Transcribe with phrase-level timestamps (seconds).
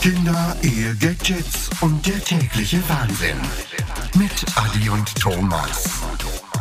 [0.00, 3.36] Kinder, Ehe, Gadgets und der tägliche Wahnsinn.
[4.16, 6.00] Mit Adi und Thomas.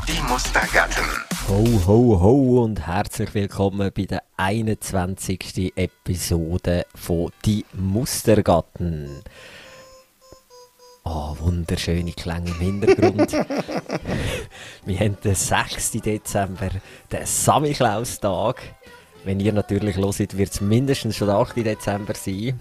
[0.10, 1.05] Die Mustergatten.
[1.47, 5.71] Ho, ho, ho und herzlich willkommen bei der 21.
[5.78, 9.21] Episode von Die Mustergatten.
[11.06, 13.32] Oh, wunderschöne Klänge im Hintergrund.
[14.86, 15.92] Wir haben den 6.
[15.92, 16.71] Dezember,
[17.10, 18.62] den Samichlaus-Tag.
[19.24, 21.56] Wenn ihr natürlich hört, wird es mindestens schon der 8.
[21.56, 22.60] Dezember sein.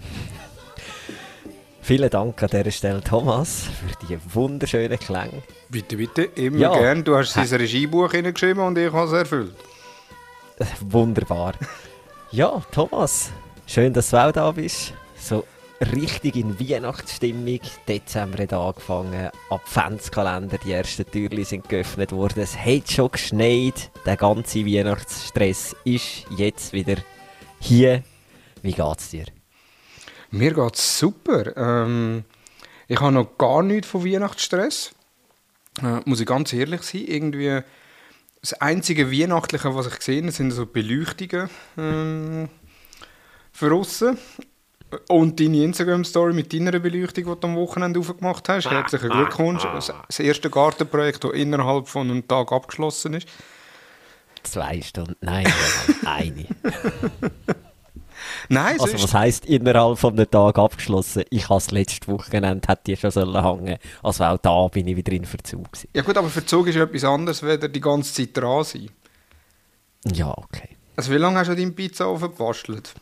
[1.89, 5.41] Vielen Dank an dieser Stelle, Thomas, für die wunderschönen Klänge.
[5.69, 6.77] Bitte, bitte, immer Ja.
[6.77, 7.03] gern.
[7.03, 9.55] Du hast sein Regiebuch hineingeschrieben und ich habe es erfüllt.
[10.81, 11.55] Wunderbar.
[12.29, 13.31] Ja, Thomas,
[13.65, 14.93] schön, dass du auch da bist.
[15.19, 15.45] So
[15.95, 17.59] richtig in Weihnachtsstimmung.
[17.87, 19.31] Dezember hat angefangen.
[19.49, 22.43] Adventskalender, die ersten Türen sind geöffnet worden.
[22.43, 23.89] Es hat schon geschneit.
[24.05, 26.97] Der ganze Weihnachtsstress ist jetzt wieder
[27.59, 28.03] hier.
[28.61, 29.25] Wie geht's dir?
[30.31, 31.55] Mir geht es super.
[31.57, 32.23] Ähm,
[32.87, 34.91] ich habe noch gar nichts von Weihnachtsstress.
[35.81, 37.05] Äh, muss ich ganz ehrlich sein.
[37.07, 37.61] Irgendwie
[38.41, 42.49] das einzige Weihnachtliche, was ich gesehen habe, sind so Beleuchtungen ähm,
[43.51, 44.17] für aussen.
[45.07, 48.71] Und deine Instagram-Story mit deiner Beleuchtung, die du am Wochenende aufgemacht hast.
[48.71, 49.61] Herzlichen Glückwunsch.
[49.61, 53.27] Das das erste Gartenprojekt, das innerhalb von einem Tag abgeschlossen ist.
[54.41, 55.15] Zwei Stunden?
[55.21, 55.51] Nein,
[56.05, 56.45] eine.
[58.49, 61.23] Nein, Also was heisst innerhalb von einem Tag abgeschlossen?
[61.29, 64.97] Ich habe es letztes Wochenende, hätte die schon sollen hängen Also auch da bin ich
[64.97, 65.89] wieder in Verzug gewesen.
[65.93, 68.89] Ja gut, aber Verzug ist etwas anderes, als die ganze Zeit dran sein.
[70.11, 70.69] Ja, okay.
[70.95, 72.93] Also wie lange hast du deinen Pizzaofen gebastelt?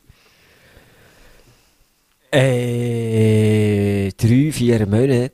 [2.30, 5.32] Äh, drei, vier Monate.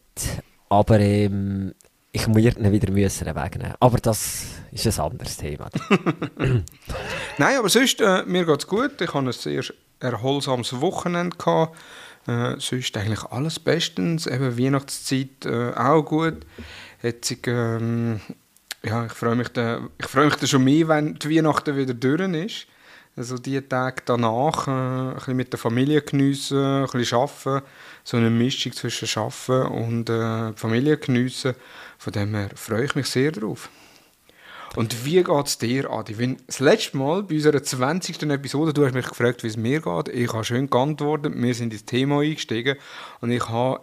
[0.70, 1.73] Aber ähm,
[2.11, 3.73] ich muss ihn wieder müssen wegnehmen.
[3.80, 5.70] Aber das ist ein anderes Thema.
[7.39, 9.02] Nein, aber sonst, äh, mir geht es gut.
[9.02, 9.64] Ich hatte ein sehr
[10.04, 11.36] erholsames Wochenende.
[11.38, 11.76] Gehabt.
[12.28, 14.28] Äh, sonst eigentlich alles bestens.
[14.28, 16.45] Eben Weihnachtszeit äh, auch gut.
[17.02, 18.22] Jetzt, ähm,
[18.83, 22.67] ja, ich freue mich, da, mich da schon mehr, wenn die Weihnachten wieder durch ist.
[23.16, 27.66] Also die Tage danach äh, ein bisschen mit der Familie geniessen, ein bisschen arbeiten.
[28.04, 31.56] So eine Mischung zwischen Arbeiten und äh, Familie geniessen.
[31.98, 33.70] Von dem her freue ich mich sehr drauf.
[34.76, 36.17] Und wie geht es dir, Adi?
[36.17, 38.23] Wenn das letzte Mal bei unserer 20.
[38.23, 41.73] Episode, du hast mich gefragt, wie es mir geht, ich habe schön geantwortet, wir sind
[41.73, 42.78] ins Thema eingestiegen
[43.22, 43.82] und ich habe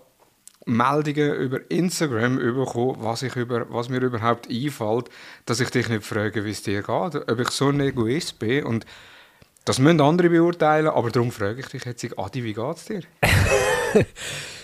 [0.66, 5.08] Meldungen über Instagram bekommen, was, ich über, was mir überhaupt einfällt,
[5.46, 8.64] dass ich dich nicht frage, wie es dir geht, ob ich so ein Egoist bin
[8.64, 8.84] und
[9.64, 13.02] das müssen andere beurteilen, aber darum frage ich dich jetzt, Adi, wie geht es dir?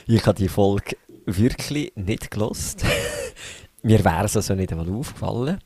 [0.07, 2.85] ich habe die Folge wirklich nicht gelost.
[3.83, 5.61] Mir wäre es also nicht einmal aufgefallen.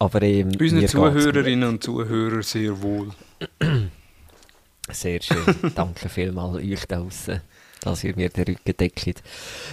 [0.00, 3.10] Aber ähm, Unseren mir geht's Zuhörerinnen und Zuhörern sehr wohl.
[4.90, 5.44] Sehr schön.
[5.74, 7.42] Danke vielmals euch da draussen,
[7.82, 9.22] dass ihr mir den Rücken deckt.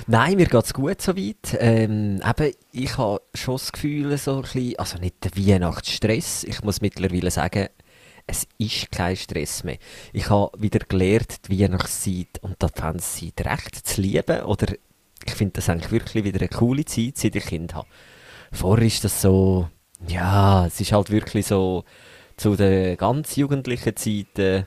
[0.06, 1.58] Nein, mir geht es gut soweit.
[1.60, 6.44] Ähm, eben, ich habe schon das Gefühl, so ein bisschen, also nicht der Weihnachtsstress.
[6.44, 7.70] Ich muss mittlerweile sagen,
[8.28, 9.78] es ist kein Stress mehr.
[10.12, 14.42] Ich habe wieder gelernt, die Weihnachtszeit und die Adventszeit recht zu lieben.
[14.42, 14.76] Oder
[15.26, 17.88] ich finde das eigentlich wirklich wieder eine coole Zeit, seit ich Kind habe.
[18.52, 19.70] Vorher ist das so,
[20.06, 21.84] ja, es ist halt wirklich so
[22.36, 24.66] zu den ganz jugendlichen Zeiten,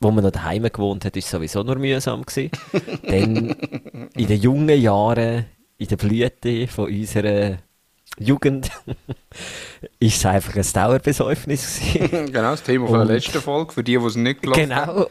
[0.00, 2.50] wo man noch daheim gewohnt hat, ist sowieso nur mühsam gewesen.
[3.06, 3.50] Dann
[4.14, 5.46] in den jungen Jahren,
[5.76, 7.58] in der Blüte von unserer
[8.18, 8.70] Jugend,
[10.00, 12.26] ist es einfach ein Dauerbesäufnis gewesen.
[12.32, 15.06] genau, das Thema von der letzten Folge, für die, die es nicht gelesen haben.
[15.06, 15.10] Genau,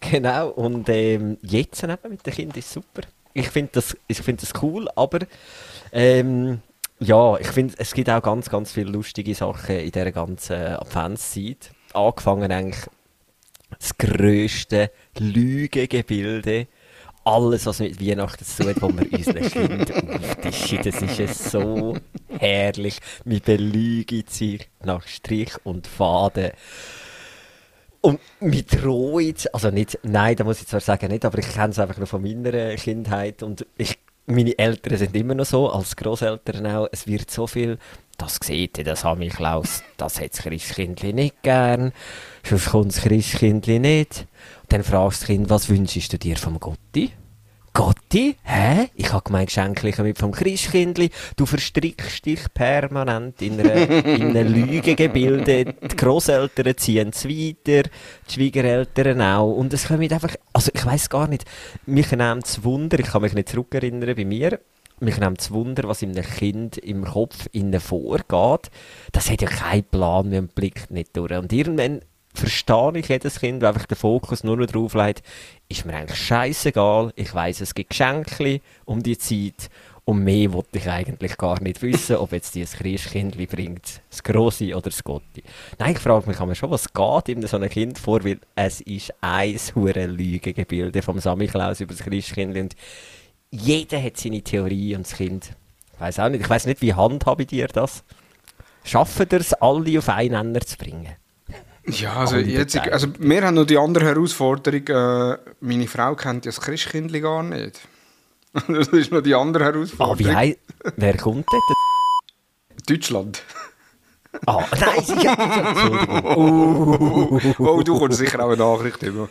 [0.00, 0.48] genau.
[0.48, 3.02] Und ähm, jetzt eben mit den Kindern ist super.
[3.34, 5.20] Ich finde das, ich find das cool, aber
[5.90, 6.60] ähm,
[7.02, 11.72] ja, ich finde, es gibt auch ganz, ganz viele lustige Sachen in dieser ganzen Adventszeit.
[11.92, 12.86] Angefangen eigentlich
[13.78, 16.68] das grösste Lügegebilde.
[17.24, 20.78] Alles, was mit Weihnachten zu tun hat, wo wir unseren Kindern auftischen.
[20.82, 21.96] Das ist ja so
[22.28, 22.98] herrlich.
[23.24, 26.50] Wir belügen sie nach Strich und Faden.
[28.00, 31.68] Und mit drohen, also nicht, nein, da muss ich zwar sagen, nicht, aber ich kenne
[31.68, 33.96] es einfach noch von meiner Kindheit und ich,
[34.26, 37.78] meine Eltern sind immer noch so, als Großeltern auch, es wird so viel,
[38.18, 41.92] das sieht ihr, das habe ich Klaus, das hat das Christkindli nicht gern,
[42.44, 44.26] sonst kommt das Christkindli nicht.
[44.62, 47.12] Und dann fragst du das Kind, was wünschst du dir vom Gotti?
[47.74, 48.36] Gotti?
[48.42, 48.90] Hä?
[48.94, 51.10] Ich habe gemeint, Geschenke mit vom Christkindli.
[51.36, 55.64] Du verstrickst dich permanent in einem Lügegebilde.
[55.64, 57.88] Die Grosseltern ziehen es weiter,
[58.28, 59.52] die Schwiegereltern auch.
[59.52, 61.44] Und es kommt einfach, also ich weiß gar nicht,
[61.86, 64.60] mich nimmt es Wunder, ich kann mich nicht zurückerinnern bei mir,
[65.00, 68.70] mich nimmt es Wunder, was in einem Kind im Kopf innen vorgeht.
[69.12, 71.32] Das hat ja keinen Plan und blickt nicht durch.
[71.32, 72.02] Und irgendwann
[72.34, 75.22] verstehe ich jedes Kind, das einfach den Fokus nur noch drauf legt,
[75.72, 77.12] ist mir eigentlich scheißegal.
[77.16, 79.70] Ich weiß, es gibt Geschenke um die Zeit
[80.04, 84.74] und mehr wollte ich eigentlich gar nicht wissen, ob jetzt dieses Christkind bringt, das Grosse
[84.76, 85.42] oder das Gotti.
[85.78, 88.80] Nein, ich frage mich aber schon, was geht ihm so ein Kind vor, weil es
[88.80, 92.76] ist ein hure Lügengebilde vom Samichlaus über das Christkind und
[93.50, 95.54] jeder hat seine Theorie und das Kind,
[95.94, 98.02] ich weiß auch nicht, ich weiß nicht, wie handhabe ich dir das?
[98.84, 101.14] Schaffen es, alle auf einen Nenner zu bringen?
[101.86, 106.50] Ja, also, jetzt, also wir haben noch die andere Herausforderung, äh, meine Frau kennt ja
[106.52, 107.80] das Christkind gar nicht.
[108.68, 110.16] das ist noch die andere Herausforderung.
[110.16, 110.56] Ah, wie hei
[110.96, 111.62] Wer kommt dort?
[112.88, 113.42] Deutschland.
[114.46, 116.24] Ah, nein, Entschuldigung.
[116.24, 119.28] Oh, oh, du kommst sicher auch eine Nachricht über.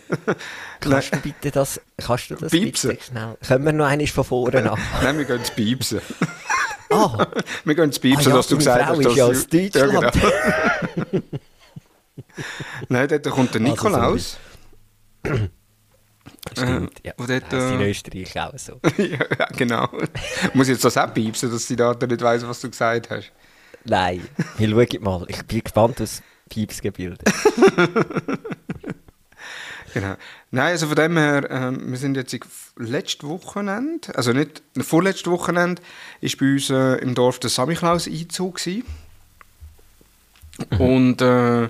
[0.79, 2.91] Kannst du bitte das, kannst du das Piepsen.
[2.91, 3.37] bitte schnell?
[3.47, 4.79] Können wir noch einmal von vorne an?
[5.03, 6.01] Nein, wir gehen zu piepsen.
[6.91, 7.25] Ah,
[7.63, 9.31] Wir gehen zu piepsen, Ah ja, dass du gesagt Frau hast, ist dass ja sie-
[9.31, 10.15] aus Deutschland.
[10.15, 11.21] Ja, genau.
[12.89, 14.37] Nein, dort kommt der Also, Nikolaus.
[16.51, 17.01] stimmt.
[17.03, 17.13] Ja.
[17.17, 18.79] und dort, Das ist in äh, Österreich auch so.
[18.97, 19.89] ja, genau.
[20.53, 23.31] Muss ich jetzt das auch piepsen, dass die Daten nicht weiss, was du gesagt hast?
[23.83, 24.27] Nein,
[24.57, 25.25] wir schauen mal.
[25.27, 27.23] Ich bin gespannt, was Piepsgebilde.
[29.93, 30.15] Genau.
[30.51, 32.33] Nein, also von dem her, ähm, wir sind jetzt
[32.77, 35.81] letztes Wochenende, also nicht, vorletztes Wochenende,
[36.21, 38.85] ist bei uns äh, im Dorf der Samichlaus-Einzug gewesen.
[40.79, 41.69] Und äh,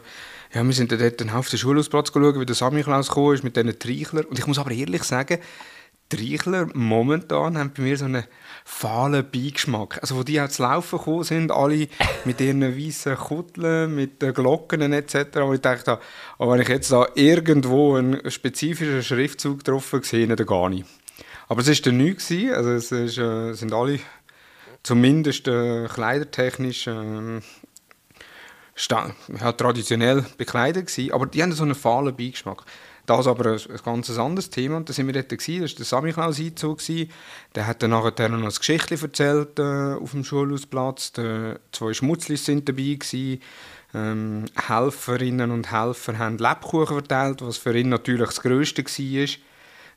[0.53, 3.79] ja, wir sind dort auf den Schulhausplatz schauen, wie der Samichlaus gekommen ist mit diesen
[3.79, 4.25] Treichlern.
[4.25, 5.39] Und ich muss aber ehrlich sagen,
[6.09, 8.25] Treichlern momentan haben bei mir so einen
[8.65, 9.99] fahlen Beigeschmack.
[10.01, 11.87] Also wo die auch zu laufen gekommen sind, alle
[12.25, 15.99] mit ihren weißen Kutteln, mit den Glocken etc., wo ich dachte,
[16.37, 20.85] oh, wenn ich jetzt da irgendwo einen spezifischen Schriftzug getroffen gesehen dann gar nicht.
[21.47, 23.99] Aber es war dann nichts, also es ist, äh, sind alle
[24.83, 27.39] zumindest äh, kleidertechnisch äh,
[28.75, 32.63] ja, traditionell bekleidet gewesen, aber die haben so einen fahlen Beigeschmack.
[33.05, 34.77] Das aber ein, ein ganz anderes Thema.
[34.77, 36.77] Und da sind wir dort gewesen, das war der Samichlaus-Einzug.
[36.77, 37.11] gewesen.
[37.55, 41.13] Der hat dann nachher noch ein Geschichtchen erzählt äh, auf dem Schulhausplatz.
[41.13, 43.41] Die, zwei Schmutzlis sind dabei gewesen.
[43.93, 49.50] Ähm, Helferinnen und Helfer haben Lebkuchen verteilt, was für ihn natürlich das Größte war.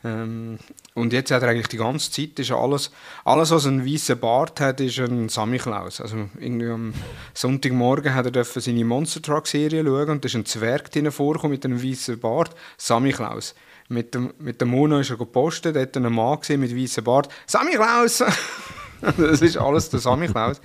[0.05, 0.59] Ähm,
[0.93, 2.91] und jetzt hat er eigentlich die ganze Zeit, ist alles,
[3.25, 6.01] alles was einen weißen Bart hat, ist ein Samichlaus.
[6.01, 6.95] Also irgendwie am
[7.33, 11.53] Sonntagmorgen hat er seine Monster Truck Serie schauen und da ist ein Zwerg drin vorgekommen
[11.53, 13.55] mit einem weißen Bart, Samichlaus.
[13.89, 17.29] Mit dem, mit dem Mono ist er gepostet, dort ein Mann gesehen mit weißem Bart,
[17.47, 18.23] Samichlaus!
[19.01, 20.61] das ist alles der Samichlaus.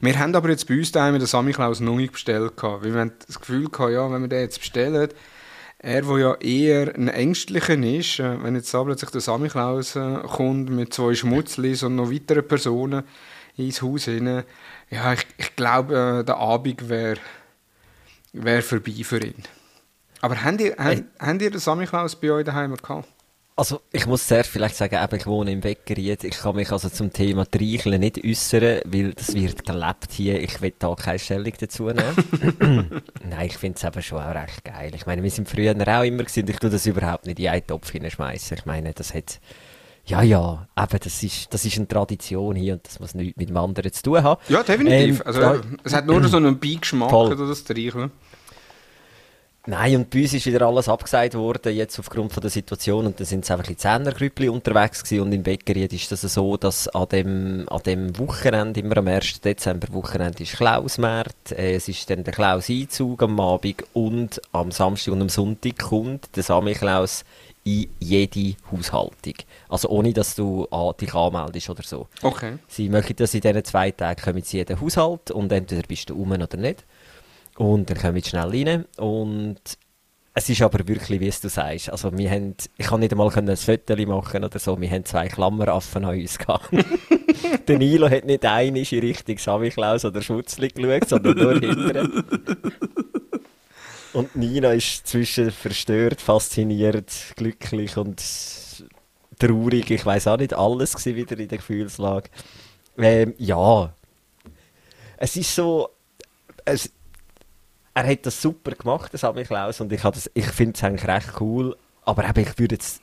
[0.00, 2.56] Wir haben aber jetzt bei uns daheim den Samichlaus noch nicht bestellt.
[2.56, 5.08] gehabt, wir haben das Gefühl hatten, ja, wenn wir den jetzt bestellen,
[5.84, 10.18] er, der ja eher ein Ängstlicher ist, äh, wenn jetzt da plötzlich der Samichlaus äh,
[10.22, 13.04] kommt mit zwei Schmutzlis und noch weiteren Personen
[13.56, 14.44] ins Haus hinein,
[14.90, 17.18] ja, ich, ich glaube, äh, der Abend wäre
[18.32, 19.42] wär vorbei für ihn.
[20.22, 23.08] Aber habt ihr, habt, habt ihr den Samichlaus bei euch daheim gehabt?
[23.56, 26.24] Also, ich muss zuerst vielleicht sagen, eben, ich wohne im Weckeried.
[26.24, 30.40] Ich kann mich also zum Thema Treicheln nicht äußern, weil das wird gelebt hier.
[30.42, 33.00] Ich will da keine Stellung dazu nehmen.
[33.30, 34.90] Nein, ich finde es eben schon auch recht geil.
[34.96, 37.64] Ich meine, wir sind früher auch immer gewesen, ich tue das überhaupt nicht in einen
[37.64, 38.56] Topf hineinschmeißen.
[38.58, 39.38] Ich meine, das hat,
[40.04, 43.50] ja, ja, eben, das ist, das ist eine Tradition hier und das muss nichts mit
[43.50, 44.40] dem anderen zu tun haben.
[44.48, 45.20] Ja, definitiv.
[45.20, 48.10] Ähm, also, da- es hat nur so einen Beigeschmack, das Streicheln.
[49.66, 53.06] Nein, und bei uns ist wieder alles abgesagt worden, jetzt aufgrund von der Situation.
[53.06, 55.22] Und dann sind es einfach in Zehnergrüppli unterwegs gewesen.
[55.22, 59.40] Und in Beckeried ist das so, dass an dem, an dem Wochenende, immer am 1.
[59.40, 61.52] Dezember Wochenende, ist Klausmärt.
[61.52, 66.36] Äh, es ist dann der Klaus-Einzug am Abend und am Samstag und am Sonntag kommt
[66.36, 67.24] der Samichlaus
[67.64, 69.34] in jede Haushaltung.
[69.70, 70.68] Also ohne, dass du
[71.00, 72.08] dich anmeldest oder so.
[72.20, 72.58] Okay.
[72.68, 76.20] Sie möchten das in diesen zwei Tagen kommen sie jeden Haushalt und entweder bist du
[76.20, 76.84] um oder nicht.
[77.56, 78.84] Und dann kommen sie schnell rein.
[78.96, 79.60] Und
[80.34, 81.90] es ist aber wirklich, wie es du sagst.
[81.90, 84.80] Also wir haben, ich kann nicht einmal ein Foto machen oder so.
[84.80, 86.70] Wir haben zwei Klammeraffen an uns gehabt.
[87.68, 92.08] Der Nilo hat nicht einmal in Richtung Samichlaus oder Schutzli geschaut, sondern nur hinterher.
[94.12, 98.22] Und Nina ist zwischen verstört, fasziniert, glücklich und
[99.38, 99.90] traurig.
[99.90, 102.30] Ich weiß auch nicht alles gewesen, wieder in der Gefühlslage.
[102.96, 103.92] Ähm, ja,
[105.16, 105.88] es ist so,
[106.64, 106.92] es,
[107.94, 110.02] er hat das super gemacht, das hat mich Klaus, und ich,
[110.34, 111.76] ich finde es eigentlich recht cool.
[112.04, 113.00] Aber eben, ich würde jetzt,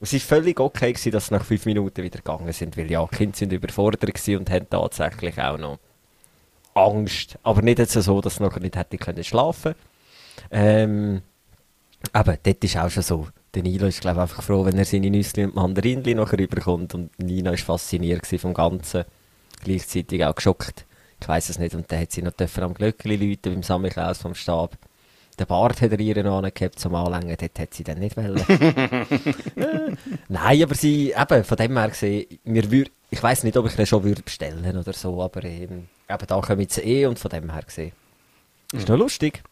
[0.00, 3.04] es ist völlig okay gewesen, dass sie nach fünf Minuten wieder gegangen sind, weil ja,
[3.10, 5.78] die Kinder sind überfordert und haben tatsächlich auch noch
[6.74, 7.38] Angst.
[7.42, 9.74] Aber nicht jetzt so, dass sie noch nicht hätte können schlafen.
[10.50, 11.22] Ähm,
[12.12, 13.28] aber dort ist auch schon so.
[13.54, 16.94] Der Nilo ist, glaube ich, einfach froh, wenn er seine Nüsse und Mandarinli noch rüberkommt.
[16.94, 19.04] Und Nina war fasziniert vom Ganzen.
[19.62, 20.86] Gleichzeitig auch geschockt.
[21.22, 21.74] Ich weiß es nicht.
[21.76, 24.76] Und dann hat sie noch dürfen am Glöckli läuten beim Samichlaus vom Stab.
[25.38, 28.44] Den Bart hat er ihr noch angehabt zum Anlängen, dort hat sie dann nicht wollen.
[29.56, 29.94] Äh,
[30.28, 33.76] Nein, aber sie, eben, von dem her gesehen, wir würd, ich weiß nicht, ob ich
[33.76, 37.30] den schon würde bestellen oder so, aber ähm, eben da kommen sie eh und von
[37.30, 37.92] dem her gesehen.
[38.72, 39.42] Ist noch lustig.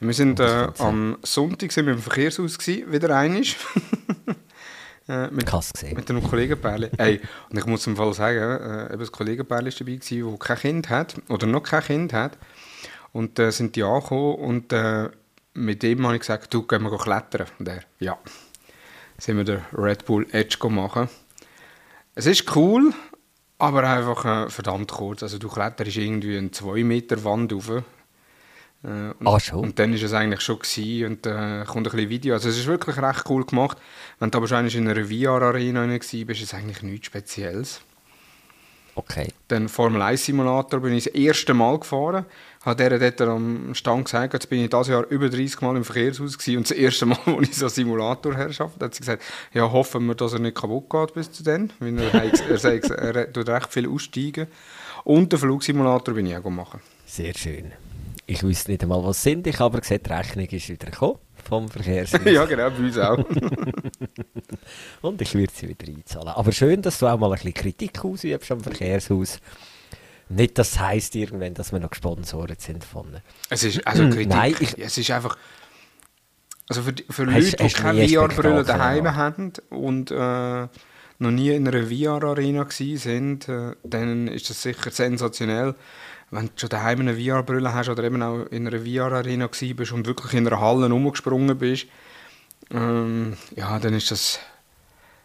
[0.00, 3.56] Wir sind äh, am Sonntag sind wir im Verkehrshaus gewesen, wieder einig.
[5.08, 5.96] Äh, mit, gesehen.
[5.96, 6.90] mit einem Kollegenpärchen.
[6.98, 10.46] Hey, und ich muss im Fall sagen, äh, eben das Kollegenpärchen war dabei, gewesen, das
[10.46, 12.38] kein Kind hat oder noch kein Kind hat.
[13.12, 15.10] Und äh, sind die angekommen und äh,
[15.54, 17.46] mit dem habe ich gesagt, du, gehen wir klettern.
[17.58, 18.18] Und er, ja.
[19.18, 21.08] Sind wir den Red Bull Edge machen.
[22.14, 22.92] Es ist cool,
[23.58, 25.22] aber einfach äh, verdammt kurz.
[25.22, 27.82] Also du kletterst irgendwie eine 2 Meter Wand rauf.
[28.84, 29.60] Äh, und, Ah, schon?
[29.60, 32.34] und dann ist es eigentlich schon gewesen und äh, kommt ein bisschen Video.
[32.34, 33.78] Also es ist wirklich recht cool gemacht.
[34.18, 37.80] Wenn du aber wahrscheinlich in einer VR-Arena warst, ist es eigentlich nichts Spezielles.
[38.94, 39.28] Okay.
[39.50, 42.26] Den Formel 1 Simulator bin ich das erste Mal gefahren.
[42.60, 45.84] Hat der dort am Stand gesagt, jetzt bin ich dieses Jahr über 30 Mal im
[45.84, 49.22] Verkehrshaus gewesen und das erste Mal, wo ich so einen Simulator herschaffe, hat sie gesagt,
[49.54, 51.72] ja, hoffen wir, dass er nicht kaputt geht bis zu dann.
[51.78, 54.46] Weil er, hat- er, sagt, er tut recht viel aussteigen.
[55.04, 56.80] Und den Flugsimulator bin ich auch machen.
[57.06, 57.72] Sehr schön.
[58.32, 59.46] Ich wüsste nicht einmal, was sind.
[59.46, 62.20] Ich habe aber gesehen, die Rechnung ist wieder gekommen vom Verkehrshaus.
[62.24, 63.18] ja, genau, bei uns auch.
[65.02, 66.28] Und ich würde sie wieder einzahlen.
[66.28, 69.38] Aber schön, dass du auch mal ein bisschen Kritik ausübst am Verkehrshaus.
[70.28, 73.18] Nicht, dass es heisst irgendwann, dass wir noch gesponsert sind von.
[73.50, 75.36] Es ist, also Kritik, Nein, ich- es ist einfach...
[76.68, 79.62] Also für, die- für Hast- Leute, die hast keine nie VR-Brille daheim erwartet.
[79.70, 80.68] haben und äh,
[81.18, 85.74] noch nie in einer VR-Arena sind, äh, dann ist das sicher sensationell.
[86.32, 90.06] Wenn du schon daheim eine VR-Brille hast oder eben auch in einer VR-Arena bist und
[90.06, 91.86] wirklich in einer Halle rumgesprungen bist,
[92.70, 94.40] ähm, ja, dann ist das...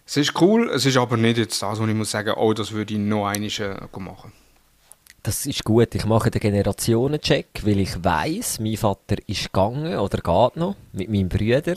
[0.05, 2.73] Es ist cool, es ist aber nicht jetzt das, wo ich muss sagen, oh, das
[2.73, 4.33] würde ich noch einmal äh, machen.
[5.23, 5.95] Das ist gut.
[5.95, 11.09] Ich mache den Generationencheck, weil ich weiß, mein Vater ist gegangen oder geht noch mit
[11.09, 11.75] meinem Bruder.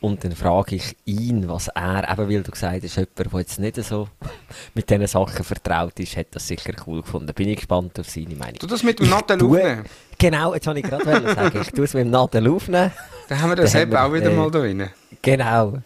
[0.00, 3.58] Und dann frage ich ihn, was er, eben weil du gesagt hast, jemand, der jetzt
[3.58, 4.08] nicht so
[4.74, 7.32] mit diesen Sachen vertraut ist, hat das sicher cool gefunden.
[7.34, 8.58] Bin ich gespannt auf seine Meinung.
[8.58, 9.84] Du das mit dem Nadel aufnehmen?
[10.18, 11.60] Genau, jetzt wollte ich gerade sagen.
[11.60, 12.92] Ich tue es mit dem Nadel aufnehmen.
[13.28, 14.88] Dann haben wir das haben auch wieder äh, mal da drin.
[15.22, 15.78] Genau,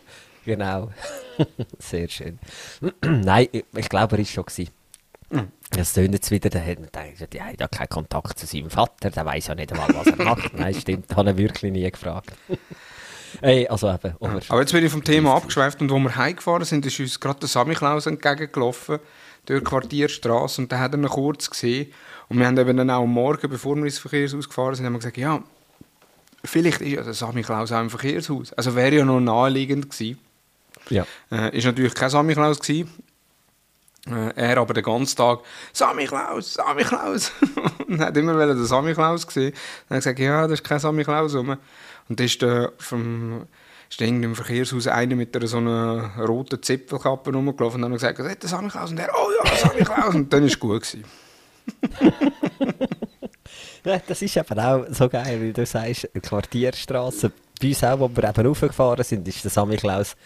[0.44, 0.90] genau.
[1.78, 2.38] Sehr schön.
[3.02, 4.70] Nein, ich, ich glaube, er ist schon gewesen.
[5.70, 9.10] Das tönt jetzt wieder, der hat, der, der hat ja keinen Kontakt zu seinem Vater,
[9.10, 10.58] der weiß ja nicht einmal, was er macht.
[10.58, 12.32] Nein, stimmt, habe ich wirklich nie gefragt.
[13.40, 16.14] Ey, also eben, ob er- Aber jetzt bin ich vom Thema abgeschweift und wo wir
[16.16, 18.98] heimgefahren sind, ist uns gerade der Samichlaus entgegengelaufen
[19.46, 21.92] durch die Quartierstraße und da hat er ihn kurz gesehen
[22.28, 24.92] und wir haben eben dann auch am Morgen, bevor wir ins Verkehrshaus gefahren sind, haben
[24.94, 25.42] wir gesagt, ja,
[26.44, 28.52] vielleicht ist ja der Samichlaus auch im Verkehrshaus.
[28.54, 30.18] Also wäre ja noch naheliegend gewesen.
[30.90, 31.06] ja.
[31.30, 32.90] Äh, ist natürlich kein Samichlaus gewesen.
[34.12, 35.40] Äh, er aber den ganzen Tag
[35.72, 37.32] Samichlaus, Samichlaus
[37.88, 39.52] und hat immer den Samichlaus gesehen.
[39.88, 41.56] Dann hat er gesagt, ja, das ist kein Samichlaus rum.
[42.08, 43.46] Und dann ist der vom
[43.88, 48.42] ist im Verkehrshaus einer mit einer so einer roten Zipfelkappe rumgelaufen und dann gesagt, ist
[48.42, 48.90] der Samichlaus.
[48.90, 50.14] Und er, oh ja, Samichlaus.
[50.14, 50.96] und dann ist es gut.
[53.84, 57.32] Ja, Das ist eben auch so geil, wie du sagst, Quartierstraße.
[57.60, 60.16] Bei uns auch, wo wir eben raufgefahren sind, ist der Samichlaus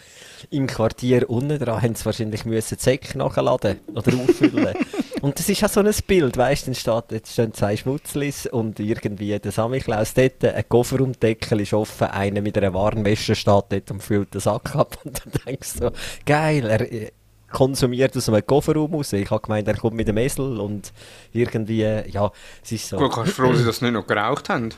[0.51, 4.75] im Quartier unten dran, haben sie wahrscheinlich müssen Säcke nachladen oder auffüllen.
[5.21, 8.45] und das ist ja so ein Bild, weißt du, dann steht, jetzt stehen zwei Schmutzlis
[8.45, 13.35] und irgendwie der Samichlaus dort, ein Koffer um Deckel ist offen, einer mit einer Warnwäsche
[13.35, 15.91] steht dort und füllt den Sack ab und dann denkst du so,
[16.25, 17.11] geil, er äh,
[17.51, 19.13] konsumiert aus einem Kofferraum raus.
[19.13, 20.91] Ich habe gemeint, er kommt mit dem Esel und
[21.31, 22.31] irgendwie, ja,
[22.63, 22.97] es ist so.
[22.97, 24.73] Gut, kannst du froh sein, dass sie nicht noch geraucht haben.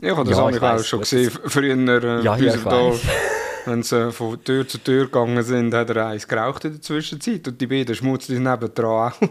[0.00, 3.02] Ich habe den Ja, ich weiss, schon gesehen, früher äh, Ja, ja, Dorf.
[3.64, 6.82] Wenn sie äh, von Tür zu Tür gegangen sind, hat er eins geraucht in der
[6.82, 9.16] Zwischenzeit und die beiden Schmutzlis nebendran auch.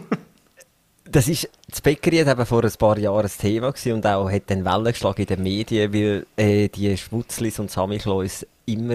[1.04, 4.30] Das ist, das Bäckery hat eben vor ein paar Jahren ein Thema gewesen und auch
[4.30, 8.94] hat dann Wellen geschlagen in den Medien, weil äh, die Schmutzlis und Samichlaus immer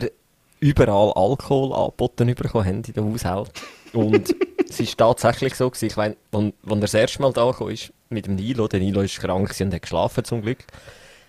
[0.60, 3.52] überall Alkohol angeboten bekommen haben in den Haushalten.
[3.94, 4.36] Und
[4.70, 7.94] es ist tatsächlich so gewesen, ich meine, als er das erste Mal da kam, ist
[8.10, 10.64] mit dem Nilo, der Nilo ist krank und hat geschlafen zum Glück,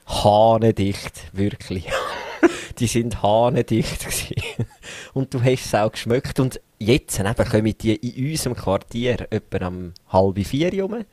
[0.09, 1.87] hanedicht, wirklich.
[2.79, 4.67] die sind hanedicht gewesen.
[5.13, 6.41] Und du hast es auch geschmeckt.
[6.41, 11.05] Und jetzt eben kommen die in unserem Quartier etwa am halb vier rum.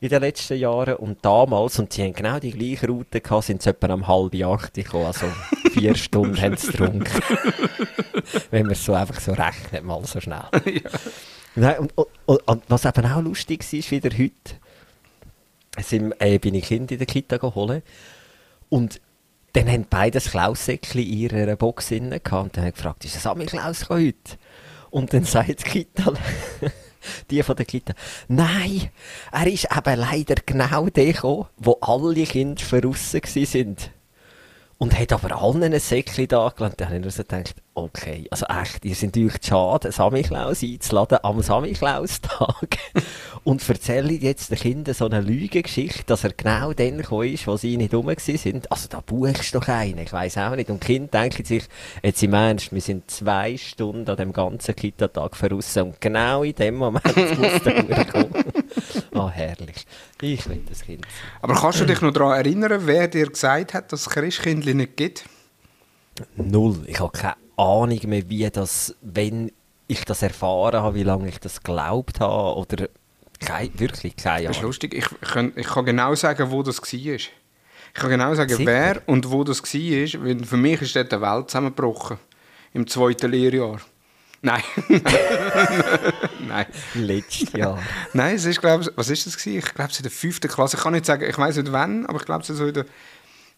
[0.00, 0.96] In den letzten Jahren.
[0.96, 4.34] Und damals, und sie haben genau die gleiche Route gehabt, sind sie etwa am halb
[4.42, 5.06] acht gekommen.
[5.06, 5.26] Also
[5.72, 7.22] vier Stunden haben sie getrunken.
[8.50, 10.44] Wenn man es so einfach so rechnet, mal so schnell.
[11.54, 14.56] Nein, und, und, und, und was eben auch lustig war, ist wieder heute,
[15.78, 17.82] sind, äh, bin ich Kind in der Kita geholt
[18.68, 19.00] und
[19.54, 23.16] dann haben beide das Klaussäckchen in ihrer Box drin und dann habe ich gefragt, ist
[23.16, 24.38] das Ami Klaus heute?
[24.90, 26.12] Und dann sagt die Kita,
[27.30, 27.94] die von der Kita,
[28.28, 28.90] nein,
[29.30, 33.76] er ist eben leider genau der gekommen, wo alle Kinder verrissen waren.
[34.82, 36.74] und hat aber allen ein Säckchen da gelassen.
[36.78, 41.18] Da habe ich nur so gedacht, okay, also echt, ihr seid euch schade, Samichlaus einzuladen
[41.22, 42.78] am Samichlaustag
[43.44, 47.56] und erzählen jetzt den Kindern so eine Lügengeschichte, dass er genau dann gekommen ist, wo
[47.56, 48.70] sie nicht rum sind.
[48.70, 50.68] Also da buchst du doch einen, ich weiß auch nicht.
[50.68, 51.64] Und die Kinder denken sich,
[52.02, 56.54] jetzt im Ernst, wir sind zwei Stunden an dem ganzen Kita-Tag verrissen und genau in
[56.54, 57.04] dem Moment
[57.38, 58.44] muss der kommen.
[59.14, 59.86] Ah, oh, herrlich.
[60.20, 61.06] Ich will das Kind.
[61.40, 64.96] Aber kannst du dich noch daran erinnern, wer dir gesagt hat, dass es Christkindli nicht
[64.96, 65.24] gibt?
[66.36, 66.84] Null.
[66.86, 69.52] Ich habe keine Ahnung mehr, wie das, wenn
[69.88, 72.88] ich das erfahren habe, wie lange ich das geglaubt habe oder
[73.40, 74.46] kein, wirklich keine Ahnung.
[74.48, 74.94] Das ist lustig.
[74.94, 76.88] Ich, kann, ich kann genau sagen, wo das war.
[76.94, 77.30] Ich
[78.00, 78.66] kann genau sagen, Sicher?
[78.66, 80.24] wer und wo das war.
[80.24, 82.18] Weil für mich ist dort die Welt zusammengebrochen.
[82.72, 83.80] Im zweiten Lehrjahr.
[84.40, 84.62] Nein.
[86.48, 86.66] Nein.
[86.94, 87.78] Letztes Jahr.
[88.12, 89.58] Nein, es ist, glaube was ist das gewesen?
[89.58, 90.76] Ich glaube, es in der fünften Klasse.
[90.76, 92.74] Ich kann nicht sagen, ich weiß nicht wann, aber ich glaube, es ist so in
[92.74, 92.86] der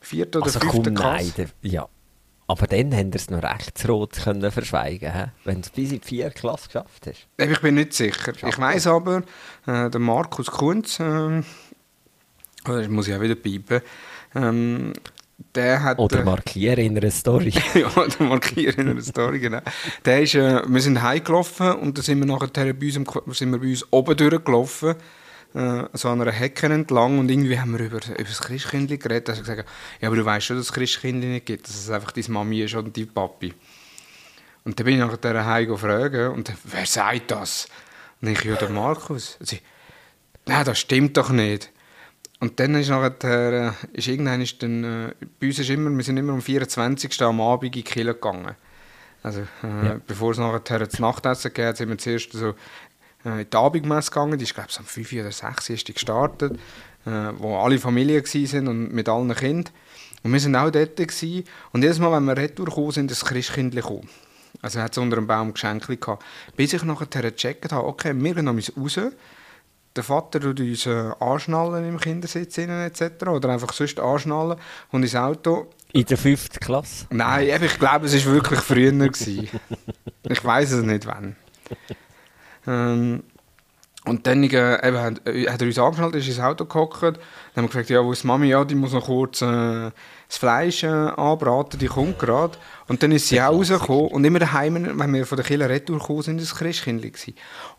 [0.01, 1.33] vierten oder also, fünften komm, Klasse.
[1.37, 1.89] Nein, ja.
[2.47, 6.01] Aber dann haben es noch recht rot können verschweigen können, wenn du es bis in
[6.01, 7.27] die vierte Klasse geschafft hast.
[7.39, 8.33] Ich bin nicht sicher.
[8.47, 9.23] Ich weiß aber,
[9.67, 11.43] äh, der Markus Kunz, äh,
[12.65, 13.81] das muss ich auch wieder piepen,
[14.35, 14.93] ähm,
[15.55, 17.53] der hat, Oder äh, markieren in einer Story.
[17.75, 19.61] ja, oder markieren in einer Story, genau.
[20.05, 23.59] Der ist, äh, wir sind heimgelaufen und dann sind wir nachher bei uns, sind wir
[23.59, 24.95] bei uns oben durchgelaufen,
[25.55, 29.31] äh, so an einer Hecke entlang und irgendwie haben wir über, über das Christkindli geredet.
[29.31, 29.69] Also gesagt,
[30.01, 32.63] ja, aber du weißt schon, dass es Christkindli nicht gibt, dass es einfach deine Mami
[32.63, 33.55] ist und dein Papi.
[34.65, 37.69] Und dann bin ich nachher der Heim gefragt und dann, wer sagt das?
[38.21, 39.37] Und ich, ja, der Markus.
[39.39, 39.61] Und sie,
[40.47, 41.71] nein, das stimmt doch nicht.
[42.41, 46.03] Und dann ist nachher, äh, ist irgendwann ist dann, äh, bei uns ist immer, wir
[46.03, 47.23] sind immer am 24.
[47.23, 48.57] am Abend in die Kirche gegangen.
[49.23, 50.01] Also, äh, ja.
[50.07, 52.55] bevor es nachher das Nachtessen geht, sind wir zuerst so
[53.25, 54.39] äh, in die Abendmesse gegangen.
[54.39, 56.59] Die ist, glaube ich, am 5 oder 6 ist die gestartet,
[57.07, 59.73] äh, wo alle Familien waren und mit allen Kindern.
[60.23, 60.97] Und wir waren auch dort.
[60.97, 61.45] Gewesen.
[61.73, 64.09] Und jedes Mal, wenn wir retour gekommen sind, ist das Christkindli gekommen.
[64.63, 66.25] Also hat es unter einem Baum Geschenke gehabt.
[66.57, 69.01] Bis ich nachher gecheckt habe, okay, wir gehen raus,
[69.97, 73.27] der Vater tut uns äh, anschnallen im Kindersitz etc.
[73.29, 74.59] Oder einfach sonst anschnallen
[74.91, 75.71] und ins Auto.
[75.93, 77.07] In der fünften Klasse?
[77.11, 78.91] Nein, ich glaube, es war wirklich früher.
[78.91, 79.49] Gewesen.
[80.29, 81.37] ich weiß es nicht, wann.
[82.67, 83.23] Ähm,
[84.07, 87.03] und dann äh, eben, hat, äh, hat er uns angeschnallt, ist ins Auto gehockt.
[87.03, 87.15] Dann
[87.57, 88.49] haben wir gefragt, ja, wo ist Mami?
[88.49, 89.91] Ja, die muss noch kurz äh,
[90.29, 92.59] das Fleisch äh, anbraten, die kommt gerade.
[92.87, 94.09] Und dann ist sie auch rausgekommen.
[94.09, 97.13] Und immer daheim, wenn wir von der Kille retour gekommen sind, war das Christkindli.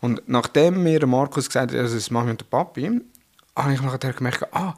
[0.00, 3.00] Und nachdem mir Markus gesagt hat, das ist Mami und der Papi,
[3.54, 4.74] habe ich nachher gemerkt, ah,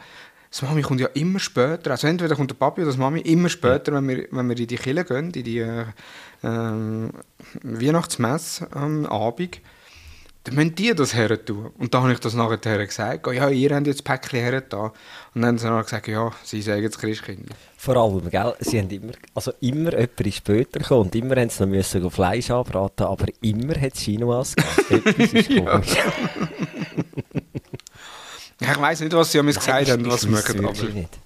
[0.50, 1.92] das Mami kommt ja immer später.
[1.92, 4.66] Also entweder kommt der Papi oder das Mami immer später, wenn wir, wenn wir in
[4.66, 5.84] die Kille gehen, in die äh,
[6.42, 7.08] äh,
[7.62, 9.60] Weihnachtsmesse am Abend
[10.44, 11.70] dann müssen die das her tun.
[11.78, 14.62] Und dann habe ich das nachher gesagt, ja, ihr habt jetzt Päckchen her
[15.34, 17.50] Und dann haben sie gesagt, ja, sie sagen jetzt Christkind.
[17.76, 21.50] Vor allem, gell, sie haben immer, also immer jemand ist später gekommen und immer haben
[21.50, 25.64] sie noch müssen Fleisch anbraten, aber immer hat es ist ja.
[28.60, 30.84] ja, ich weiss nicht, was sie an mir gesagt haben, was sie mögen, aber...
[30.84, 31.18] Nicht.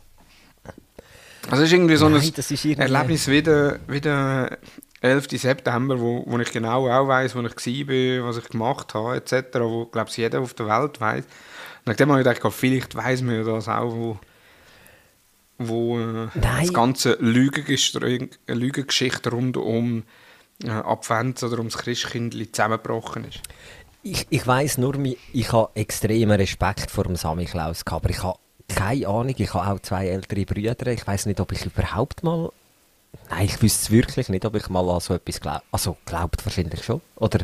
[1.50, 4.58] Also es ist irgendwie so Nein, ein Erlebnis wie der, wie der
[5.02, 5.28] 11.
[5.30, 9.58] September, wo, wo ich genau auch weiß, wo ich war, was ich gemacht habe, etc.,
[9.60, 11.24] wo, glaube ich, jeder auf der Welt weiß.
[11.84, 14.18] Nachdem habe ich gedacht, vielleicht weiß man das auch, wo,
[15.58, 20.04] wo äh, das ganze Lügengeschichte rund um
[20.62, 23.40] äh, Advent oder ums Christkindli zusammengebrochen ist.
[24.04, 24.94] Ich, ich weiss nur,
[25.32, 28.38] ich habe extremen Respekt vor dem Samichlaus gehabt, aber ich habe
[28.68, 32.50] keine Ahnung, ich habe auch zwei ältere Brüder, ich weiß nicht, ob ich überhaupt mal
[33.30, 35.62] Nein, ich wüsste es wirklich nicht, ob ich mal an so etwas glaube.
[35.70, 37.00] Also, glaubt wahrscheinlich schon.
[37.16, 37.40] Oder,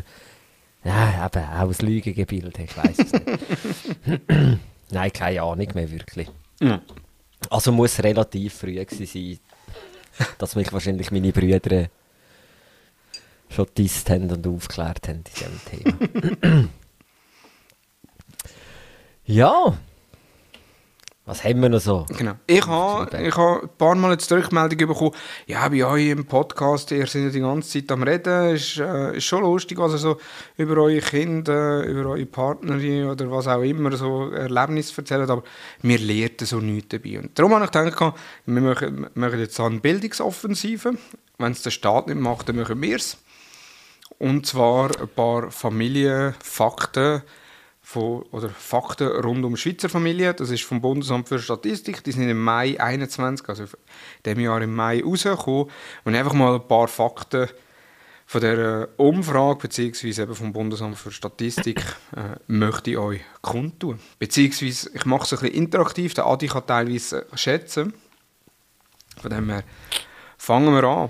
[0.83, 4.29] ja, eben, auch aus Lügengebilde, ich weiß es nicht.
[4.91, 6.29] Nein, keine Ahnung mehr wirklich.
[6.59, 6.81] Ja.
[7.49, 9.39] Also muss relativ früh gewesen sein,
[10.37, 11.89] dass mich wahrscheinlich meine Brüder
[13.49, 16.69] schon disst haben und aufgeklärt haben in diesem Thema.
[19.25, 19.77] ja,
[21.29, 22.07] was haben wir noch so?
[22.17, 22.33] Genau.
[22.47, 25.11] Ich habe ich ha ein paar Mal jetzt die Rückmeldung bekommen,
[25.45, 29.15] ja, bei euch im Podcast, ihr seid ja die ganze Zeit am Reden, ist, äh,
[29.15, 30.17] ist schon lustig, was ihr so
[30.57, 35.43] über eure Kinder, über eure Partnerin oder was auch immer so Erlebnisse erzählt, aber
[35.83, 37.19] wir lernen so nichts dabei.
[37.19, 38.15] Und darum habe ich gedacht,
[38.47, 40.93] wir machen, machen jetzt eine Bildungsoffensive.
[41.37, 43.17] Wenn es der Staat nicht macht, dann machen wir es.
[44.17, 47.21] Und zwar ein paar Familienfakten,
[47.89, 50.35] von, oder Fakten rund um Schweizer Familien.
[50.37, 52.03] Das ist vom Bundesamt für Statistik.
[52.03, 53.69] Die sind im Mai 21, also in
[54.23, 55.71] diesem Jahr im Mai rausgekommen.
[56.03, 57.47] Und einfach mal ein paar Fakten
[58.27, 61.79] von der Umfrage beziehungsweise eben vom Bundesamt für Statistik
[62.15, 63.99] äh, möchte ich euch kundtun.
[64.19, 66.13] Beziehungsweise ich mache es ein bisschen interaktiv.
[66.13, 67.95] Der Adi kann teilweise schätzen.
[69.19, 69.63] Von dem her
[70.37, 71.09] fangen wir an.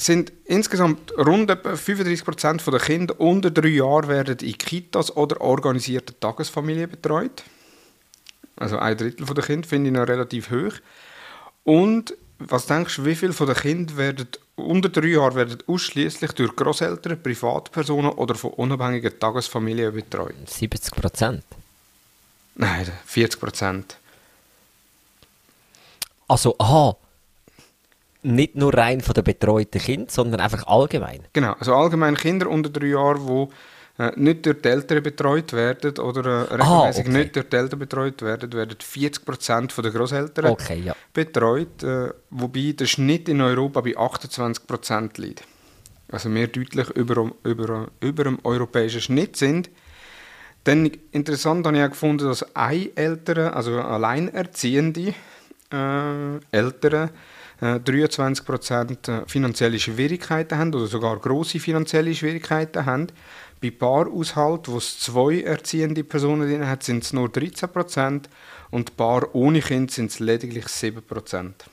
[0.00, 6.18] Sind insgesamt rund etwa 35% der Kinder unter drei Jahren werden in Kitas oder organisierten
[6.18, 7.42] Tagesfamilien betreut.
[8.56, 10.72] Also ein Drittel der Kinder finde ich noch relativ hoch.
[11.64, 16.32] Und was denkst du, wie viele von den Kindern werden unter drei Jahren werden ausschließlich
[16.32, 20.48] durch Großeltern, Privatpersonen oder von unabhängigen Tagesfamilien betreut?
[20.48, 21.44] 70 Prozent.
[22.54, 23.96] Nein, 40 Prozent.
[26.26, 26.96] Also, aha,
[28.22, 31.20] nicht nur rein von den betreuten Kindern, sondern einfach allgemein.
[31.32, 35.98] Genau, also allgemein Kinder unter drei Jahren, die äh, nicht durch die Eltern betreut werden
[35.98, 37.18] oder äh, regelmäßig okay.
[37.18, 40.94] nicht durch die Eltern betreut werden, werden 40 Prozent der Großeltern Okay, ja.
[41.12, 45.44] betreut, äh, wobei der Schnitt in Europa bei 28 Prozent liegt.
[46.10, 49.70] Also wir deutlich über, über, über dem europäischen Schnitt sind.
[50.64, 55.14] Dann interessant habe ich auch gefunden, dass ein Eltern, also alleinerziehende
[55.72, 57.10] äh, Eltern,
[57.60, 63.08] 23 Prozent äh, finanzielle Schwierigkeiten haben oder sogar große finanzielle Schwierigkeiten haben.
[63.60, 68.30] Bei Paarhaushalten, wo es zwei erziehende Personen drin hat, sind es nur 13 Prozent
[68.70, 71.64] und Paar ohne Kind sind es lediglich 7 Prozent.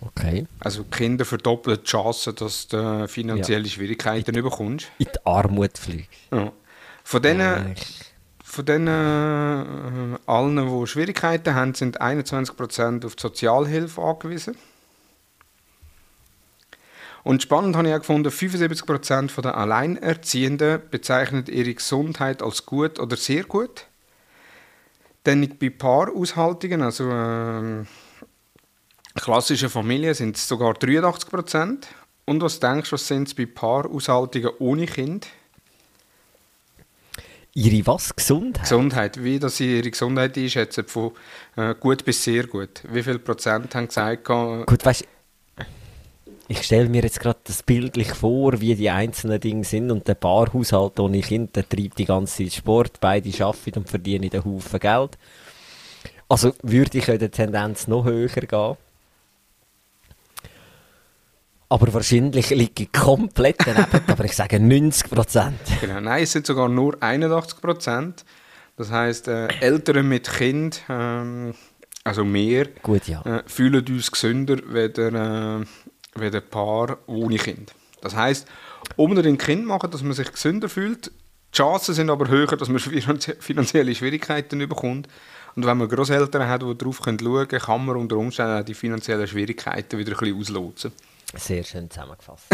[0.00, 0.46] Okay.
[0.60, 4.88] Also Kinder verdoppeln die Chance, dass du finanzielle Schwierigkeiten bekommst.
[4.98, 6.08] In die Armut fliegt.
[6.30, 6.52] Ja.
[7.02, 8.13] Von denen, Eigentlich.
[8.54, 14.56] Von denen äh, allen, die Schwierigkeiten haben, sind 21% auf die Sozialhilfe angewiesen.
[17.24, 23.16] Und spannend habe ich auch gefunden, 75% der Alleinerziehenden bezeichnen ihre Gesundheit als gut oder
[23.16, 23.86] sehr gut.
[25.24, 27.86] Dann bei Paaraushaltungen, also ähm,
[29.14, 31.86] klassischen Familien, sind es sogar 83%.
[32.26, 35.26] Und was denkst du, was sind es bei Paaraushaltungen ohne Kind?
[37.56, 38.14] Ihre was?
[38.14, 38.62] Gesundheit?
[38.64, 41.12] Gesundheit, wie sie ihre Gesundheit einschätzen, von
[41.56, 42.82] äh, gut bis sehr gut.
[42.90, 45.06] Wie viel Prozent haben gesagt, äh, Gut, weißt
[46.46, 50.14] ich stelle mir jetzt gerade das bildlich vor, wie die einzelnen Dinge sind und der
[50.14, 54.80] Paarhaushalt ohne Kind, der treibt die ganze Zeit Sport, beide arbeiten und verdienen einen Haufen
[54.80, 55.16] Geld.
[56.28, 58.76] Also würde ich in der Tendenz noch höher gehen.
[61.74, 65.58] Aber wahrscheinlich liege ich komplett daneben, aber ich sage 90 Prozent.
[65.80, 68.24] genau, nein, es sind sogar nur 81 Prozent.
[68.76, 71.52] Das heißt, äh, Eltern mit Kind, ähm,
[72.04, 73.22] also mehr, Gut, ja.
[73.22, 75.64] äh, fühlen uns gesünder weder, äh,
[76.14, 77.74] weder Paar ohne Kind.
[78.02, 78.46] Das heißt,
[78.94, 81.06] unbedingt ein Kind machen, dass man sich gesünder fühlt.
[81.06, 85.08] Die Chancen sind aber höher, dass man finanzie- finanzielle Schwierigkeiten bekommt.
[85.56, 88.74] Und wenn man Großeltern hat, die darauf schauen können, kann man unter Umständen auch die
[88.74, 90.92] finanziellen Schwierigkeiten wieder ein bisschen auslotsen.
[91.38, 92.46] Sehr schön zusammengefasst.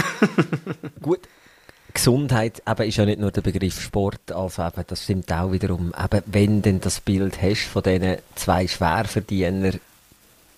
[1.01, 1.21] Gut.
[1.93, 5.93] Gesundheit eben, ist ja nicht nur der Begriff Sport, also eben, das stimmt auch wiederum.
[5.99, 9.73] Eben, wenn du das Bild hast von diesen zwei Schwerverdiener,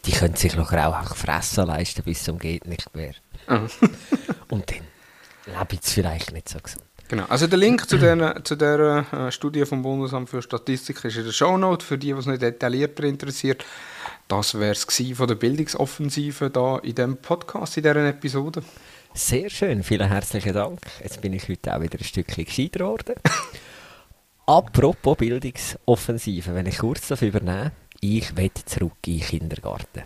[0.04, 3.14] die können sich nachher auch einfach fressen leisten, bis zum geht nicht mehr.
[3.46, 3.66] Ah.
[4.50, 4.80] Und dann
[5.46, 6.84] lebe ich vielleicht nicht so gesund.
[7.08, 7.24] Genau.
[7.28, 11.24] Also der Link zu der, zu der äh, Studie vom Bundesamt für Statistik ist in
[11.24, 13.64] der Shownote, für die, was nicht detaillierter interessiert.
[14.28, 14.84] Das wäre es
[15.14, 18.62] von der Bildungsoffensive da in diesem Podcast, in dieser Episode.
[19.14, 20.80] Sehr schön, vielen herzlichen Dank.
[21.02, 23.14] Jetzt bin ich heute auch wieder ein Stückchen gescheiter geworden.
[24.46, 30.02] Apropos Bildungsoffensive, wenn ich kurz dafür übernehme, ich will zurück in den Kindergarten.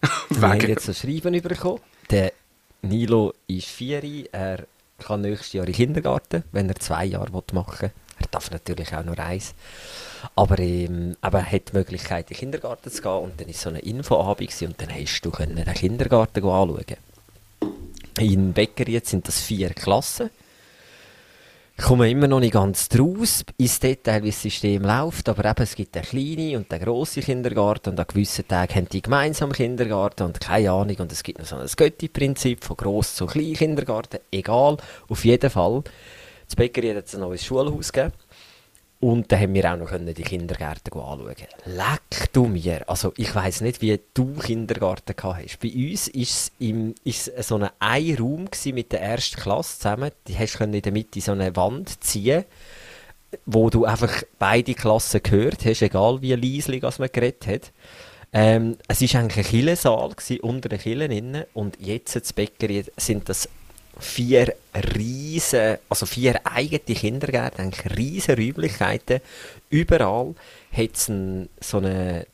[0.30, 1.80] Wir haben jetzt ein Schreiben bekommen.
[2.10, 2.32] Der
[2.82, 4.66] Nilo ist vier, er
[5.02, 7.90] kann nächstes Jahr in den Kindergarten, wenn er zwei Jahre machen will.
[8.18, 9.54] Er darf natürlich auch nur eins.
[10.36, 13.10] Aber, ähm, er hat die Möglichkeit, in den Kindergarten zu gehen.
[13.12, 16.96] Und dann war so eine Infoabend und dann hast du können den Kindergarten anschauen
[18.18, 18.54] in
[18.88, 20.30] jetzt sind das vier Klassen.
[21.82, 25.74] Komme immer noch nicht ganz draus ins Detail, wie das System läuft, aber eben, es
[25.74, 30.22] gibt den kleinen und den grossen Kindergarten und an gewissen Tagen haben die gemeinsam Kindergarten
[30.22, 34.20] und keine Ahnung und es gibt noch so ein Götti-Prinzip von gross zu klein Kindergarten,
[34.30, 34.76] egal,
[35.08, 35.82] auf jeden Fall.
[36.46, 38.12] Das Bäcker hat ein neues Schulhaus gegeben
[39.02, 41.34] und da haben wir auch noch können die Kindergärten anschauen.
[41.64, 42.88] Leck du mir!
[42.88, 45.58] Also ich weiß nicht, wie du Kindergarten gehabt hast.
[45.58, 50.12] Bei uns ist es im, ist so ein Raum mit der ersten Klasse zusammen.
[50.28, 52.44] Die hast du in der Mitte so eine Wand ziehen,
[53.44, 57.72] wo du einfach beide Klassen gehört hast, egal wie leislich man geredet hat.
[58.32, 63.28] Ähm, es war eigentlich ein Killensaal unter den Killen innen und jetzt das Bäckerei sind
[63.28, 63.48] das
[63.98, 64.54] vier
[64.94, 69.20] riesen, also vier eigene Kindergärten, eigentlich riesen Räumlichkeiten.
[69.70, 70.34] Überall
[70.72, 71.10] hat es
[71.60, 72.24] so einen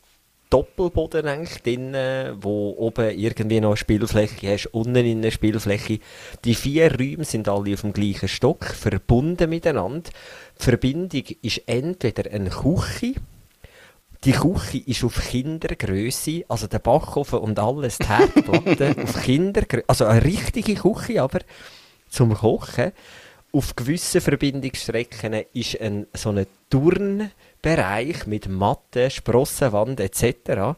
[0.49, 1.95] Doppelboden eigentlich drin,
[2.41, 5.99] wo oben irgendwie noch eine Spielfläche hast, unten in eine Spielfläche.
[6.43, 10.09] Die vier Räume sind alle auf dem gleichen Stock, verbunden miteinander.
[10.59, 13.13] Die Verbindung ist entweder eine Küche,
[14.25, 20.05] Die Küche ist auf Kindergröße, also der Backofen und alles, die Herdplatte auf Kindergröße, also
[20.05, 21.39] eine richtige Küche, aber
[22.09, 22.91] zum Kochen.
[23.51, 30.77] Auf gewissen Verbindungsstrecken ist ein, so ein Turnbereich mit Matte, Sprossenwand etc.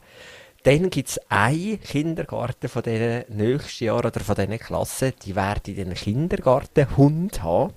[0.63, 5.75] Dann gibt es einen Kindergarten von diesen nächsten Jahren oder von diesen Klassen, die werden
[5.75, 7.73] den Kindergartenhund haben.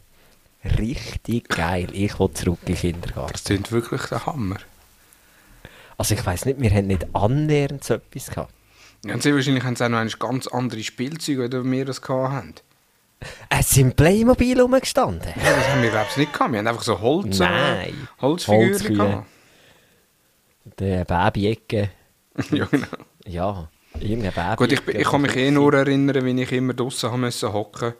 [0.78, 1.88] Richtig geil.
[1.92, 3.32] Ich will zurück in den Kindergarten.
[3.32, 4.58] Das klingt wirklich der Hammer.
[5.96, 8.52] Also ich weiss nicht, wir haben nicht annähernd so etwas gehabt.
[9.04, 12.32] Ja, und sehr wahrscheinlich haben sie auch noch ganz andere Spielzeuge, als wir das gehabt
[12.32, 12.54] haben.
[13.48, 15.28] Es sind Playmobil rumgestanden.
[15.36, 16.52] Ja, das haben wir, glaube ich, nicht gehabt.
[16.52, 18.08] Wir haben einfach so Holz, äh, Nein.
[18.20, 19.10] Holzfiguren Holzfiguren.
[19.10, 19.26] gehabt.
[20.78, 21.90] Der Baby-Ecke.
[22.50, 22.86] ja, genau.
[23.26, 23.68] Ja,
[24.00, 24.56] irgendein Baby.
[24.56, 27.94] Gut, ich, ich kann mich eh nur erinnern, wie ich immer draußen müssen hocken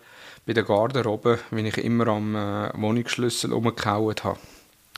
[0.47, 4.39] bei der Garderobe, wie ich immer am äh, Wohnungsschlüssel rumgehauen habe.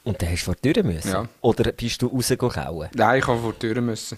[0.06, 1.10] Und dann hast du vor die Tür müssen?
[1.10, 1.28] Ja.
[1.40, 2.88] Oder bist du rausgehauen?
[2.94, 4.16] Nein, ich habe vor die Tür müssen.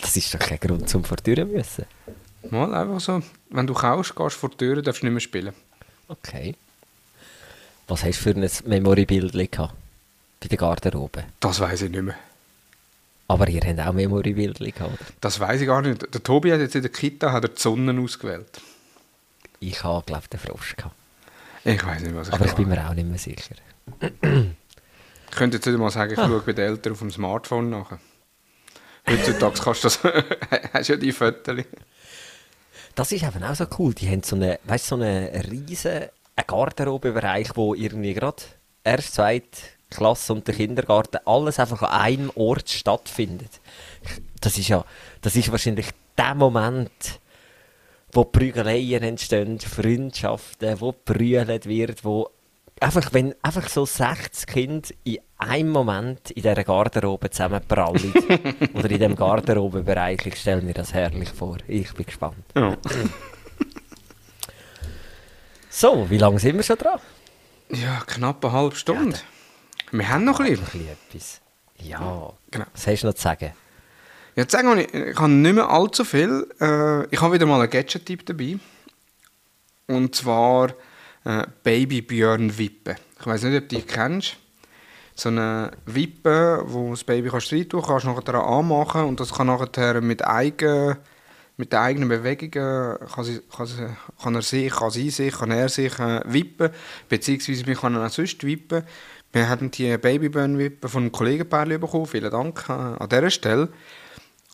[0.00, 1.86] Das ist doch kein Grund, zum vor die Tür müssen.
[2.50, 5.20] Mal einfach so, wenn du kaust, gehst du vor die Tür, darfst du nicht mehr
[5.20, 5.52] spielen.
[6.06, 6.54] Okay.
[7.88, 9.74] Was hast du für ein Memory-Bild gehabt?
[10.38, 11.24] Bei der Garderobe.
[11.40, 12.14] Das weiß ich nicht mehr.
[13.26, 15.10] Aber ihr habt auch Memory-Bild gehabt, oder?
[15.20, 16.14] Das weiß ich gar nicht.
[16.14, 18.60] Der Tobi hat jetzt in der Kita hat er die Sonne ausgewählt.
[19.58, 20.94] Ich habe, glaube ich, den Frosch gehabt.
[21.72, 23.54] Ich weiß nicht, was ich Aber ich bin mir auch nicht mehr sicher.
[25.30, 26.26] Ich könnte jetzt nicht mal sagen, ich Ah.
[26.26, 27.98] schaue bei den Eltern auf dem Smartphone nach.
[29.08, 30.00] Heutzutage kannst du das,
[30.72, 31.64] hast ja die Fotos.
[32.94, 33.92] Das ist eben auch so cool.
[33.94, 36.06] Die haben so einen, weißt, so einen riesen
[36.46, 38.42] Garderobebereich, wo irgendwie gerade
[38.82, 39.44] erst, zweit
[39.90, 43.60] Klasse und der Kindergarten alles einfach an einem Ort stattfindet.
[44.40, 44.84] Das ist ja,
[45.20, 47.20] das ist wahrscheinlich der Moment,
[48.12, 52.30] wo Prügeleien entstehen, Freundschaften, wo brüllt wird, wo
[52.80, 58.12] einfach, wenn einfach so 60 Kinder in einem Moment in dieser Garderobe zusammenprallen
[58.74, 61.58] oder in dem Garderobebereich, ich stelle mir das herrlich vor.
[61.68, 62.44] Ich bin gespannt.
[62.56, 62.76] Ja.
[65.70, 66.98] So, wie lange sind wir schon dran?
[67.70, 69.16] ja, knapp eine halbe Stunde.
[69.92, 70.64] Wir haben noch ein Ein bisschen.
[70.80, 71.40] bisschen etwas.
[71.80, 72.66] Ja, Genau.
[72.72, 73.52] was hast du noch zu sagen?
[74.38, 76.46] Jetzt sagen ich, habe nicht mehr allzu viel.
[76.60, 78.60] Äh, ich habe wieder mal einen Gadget-Tipp dabei.
[79.88, 80.68] Und zwar
[81.24, 82.94] äh, Baby Björn Wippe.
[83.18, 84.36] Ich weiß nicht, ob du die kennst.
[85.16, 89.34] So eine Wippe, wo das Baby kannst rein tun kannst, nachher daran anmachen und das
[89.34, 90.96] kann nachher mit, eigen,
[91.56, 93.88] mit den eigenen Bewegungen kann, sie, kann, sie,
[94.22, 96.70] kann er sich, kann sie sich, kann er sich äh, wippen,
[97.08, 98.84] beziehungsweise wir können auch sonst wippen.
[99.32, 103.68] Wir haben die Babybirn-Wippe von einem Kollegenpaar bekommen, vielen Dank äh, an dieser Stelle.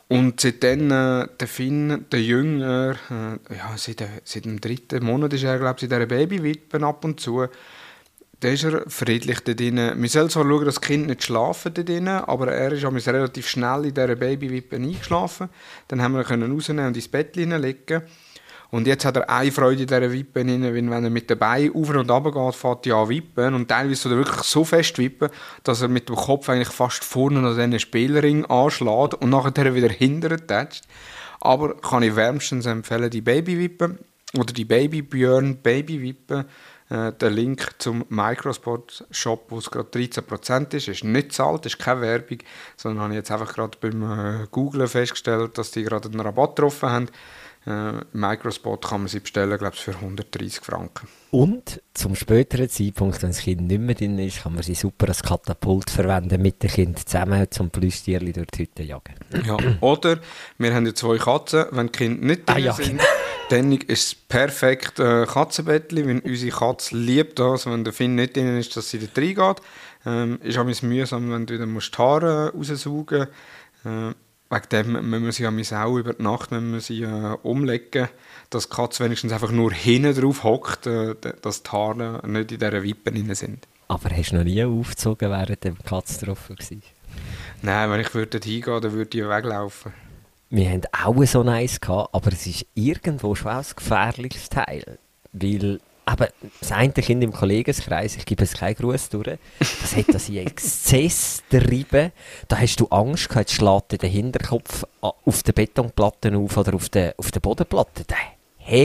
[0.08, 5.32] Und seitdem äh, der Finn, der Jünger, äh, ja, seit, äh, seit dem dritten Monat
[5.32, 7.46] ist er, glaube ich, in dieser Babywippe ab und zu.
[8.40, 9.76] Da ist er friedlich da drin.
[9.96, 13.48] Wir sollen zwar schauen, dass das Kind nicht schlafen da drin, aber er ist relativ
[13.48, 15.48] schnell in dieser Babywippe eingeschlafen.
[15.88, 18.02] Dann haben wir ihn rausnehmen und ins Bett hineinlegen.
[18.74, 21.38] Und jetzt hat er eine Freude in dieser Wippe rein, weil wenn er mit den
[21.38, 23.54] Beinen auf und runter geht, fährt er an wippen.
[23.54, 25.28] Und teilweise tut er wirklich so fest wippen,
[25.62, 29.88] dass er mit dem Kopf eigentlich fast vorne an diesen Spielring anschlägt und nachher wieder
[29.88, 30.86] hinterher tätscht.
[31.40, 33.96] Aber kann ich wärmstens empfehlen, die Babywippe
[34.36, 36.44] oder die Babybjörn Babywippe.
[36.90, 41.78] Äh, der Link zum Microsport Shop, wo es gerade 13% ist, ist nicht zahlt, ist
[41.78, 42.38] keine Werbung,
[42.76, 46.56] sondern habe ich jetzt einfach gerade beim äh, Googlen festgestellt, dass die gerade einen Rabatt
[46.56, 47.08] getroffen haben.
[47.66, 51.08] Äh, Microspot kann man sie bestellen, glaube ich, für 130 Franken.
[51.30, 55.08] Und zum späteren Zeitpunkt, wenn das Kind nicht mehr drin ist, kann man sie super
[55.08, 59.14] als Katapult verwenden mit dem Kind zusammen zum Plüschtierli durch die Hütte jagen.
[59.46, 59.56] Ja.
[59.80, 60.18] Oder
[60.58, 63.00] wir haben ja zwei Katzen, wenn die Kinder nicht Ah, drin ja, sind,
[63.48, 68.36] dann ist es perfekt äh, Katzenbettli, wenn unsere Katze liebt das, wenn der Finn nicht
[68.36, 69.62] drin ist, dass sie da reingeht.
[70.06, 74.12] Ähm, ist auch mühsam, wenn du wieder musst die Haare raussaugen musst.
[74.12, 74.14] Äh,
[74.54, 78.08] wegen dem müssen wir sie am auch über die Nacht wenn wir sie, äh, umlegen,
[78.50, 82.58] dass die Katze wenigstens einfach nur hinten drauf hockt, äh, dass die Haare nicht in
[82.58, 83.66] dieser Wippe drin sind.
[83.88, 86.56] Aber hast du noch nie aufgezogen, während der Katz drauf war?
[87.62, 89.92] Nein, wenn ich würde hingehen, dann würde ich weglaufen.
[90.50, 94.98] Wir haben auch so eins gehabt, aber es ist irgendwo schon auch ein gefährliches Teil.
[95.32, 96.28] Weil, aber
[96.60, 100.38] das eine Kind im Kollegenkreis, ich gebe es keinen Gruß durch, das hat das in
[100.38, 102.12] Exzess getrieben.
[102.48, 106.74] Da hast du Angst gehabt, jetzt schlägt dir der Hinterkopf auf der Betonplatte auf oder
[106.74, 108.04] auf der, auf der Bodenplatte.
[108.04, 108.16] Der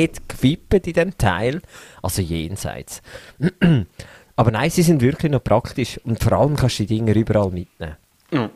[0.10, 1.62] hat gewippt in dem Teil,
[2.02, 3.02] also jenseits.
[4.36, 7.50] aber nein, sie sind wirklich noch praktisch und vor allem kannst du die Dinger überall
[7.50, 7.98] mitnehmen.
[8.32, 8.50] Ja.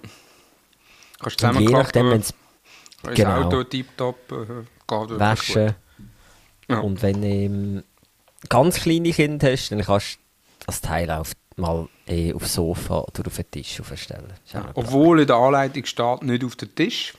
[1.19, 2.33] Kannst du je nachdem, wenn es
[3.03, 3.43] Genau.
[3.43, 4.45] Auto tiptop äh,
[4.87, 5.75] geht waschen.
[6.69, 6.79] Ja.
[6.79, 7.83] Und wenn du ähm,
[8.49, 11.25] ganz kleine Kinder hast, dann kannst du das Teil auch
[11.55, 14.33] mal eh aufs Sofa oder auf den Tisch aufstellen.
[14.53, 17.13] Noch Obwohl in der Anleitung steht, nicht auf den Tisch.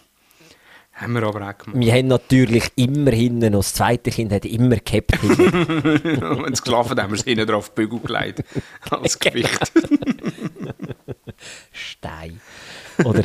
[0.94, 1.80] Haben wir aber auch gemacht.
[1.80, 5.10] Wir haben natürlich immer hinten, noch das zweite Kind hat immer gehabt.
[5.22, 8.44] Wenn es geschlafen haben wir es hinten drauf Bügel gelegt.
[8.90, 9.72] Als Gewicht.
[11.72, 12.40] Stein.
[13.04, 13.24] Oder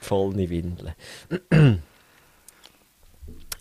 [0.00, 0.92] volle Windeln.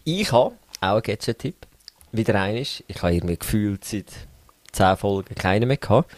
[0.04, 1.68] ich habe auch einen Gadget-Tipp.
[2.12, 2.84] Wieder eines.
[2.88, 4.12] Ich habe irgendwie gefühlt seit
[4.72, 6.12] 10 Folgen keinen mehr gehabt.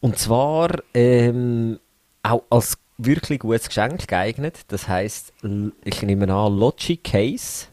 [0.00, 1.78] Und zwar ähm,
[2.22, 4.60] auch als wirklich gutes Geschenk geeignet.
[4.68, 7.66] Das heisst, l- ich nehme an, Logic Case.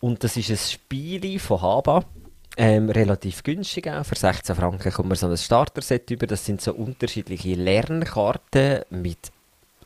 [0.00, 2.04] Und das ist ein Spiel von Haba.
[2.58, 4.04] Ähm, relativ günstig auch.
[4.04, 6.26] Für 16 Franken kommt man so ein Starter-Set über.
[6.26, 9.30] Das sind so unterschiedliche Lernkarten mit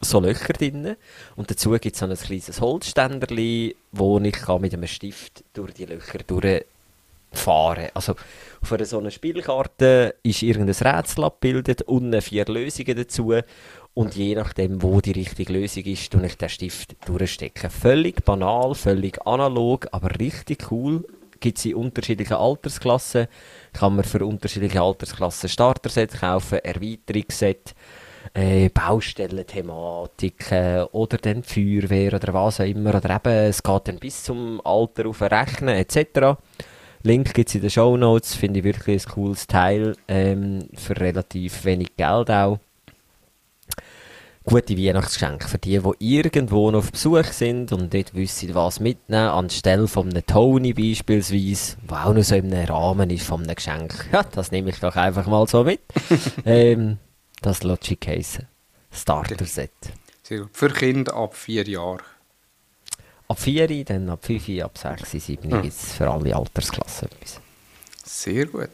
[0.01, 0.97] so Löcher drin.
[1.37, 5.75] Und dazu gibt es so ein kleines Holzständerli, wo ich kann mit einem Stift durch
[5.75, 8.15] die Löcher durchfahren Also
[8.63, 13.35] auf einer so einer Spielkarte ist irgendein Rätsel abgebildet, unten vier Lösungen dazu.
[13.93, 17.71] Und je nachdem, wo die richtige Lösung ist, tue ich den Stift durchstecken.
[17.71, 21.05] Völlig banal, völlig analog, aber richtig cool.
[21.41, 23.27] Gibt es in unterschiedlichen Altersklassen.
[23.73, 27.75] Kann man für unterschiedliche Altersklassen Starter-Set kaufen, Erweiterungsset,
[28.35, 32.95] äh, Baustellenthematiken oder dann die Feuerwehr oder was auch immer.
[32.95, 36.39] Oder eben, es geht dann bis zum Alter auf Rechnen etc.
[37.03, 38.35] Link gibt es in den Show Notes.
[38.35, 39.97] Finde ich wirklich ein cooles Teil.
[40.07, 42.59] Ähm, für relativ wenig Geld auch.
[44.45, 49.29] Gute Weihnachtsgeschenke für die, die irgendwo noch auf Besuch sind und nicht wissen, was mitnehmen,
[49.29, 54.09] anstelle von einem Tony beispielsweise, der auch noch so im Rahmen ist von einem Geschenk.
[54.13, 55.81] Ja, das nehme ich doch einfach mal so mit.
[56.47, 56.99] ähm,
[57.43, 58.47] das Logic Case
[58.93, 59.71] Starter Set.
[60.23, 60.51] Sehr gut.
[60.53, 62.03] Für Kinder ab vier Jahren.
[63.29, 65.61] Ab 4, dann ab 5, ab 6, 7 Ja.
[65.61, 67.41] gibt es für alle Altersklassen etwas.
[68.05, 68.69] Sehr gut.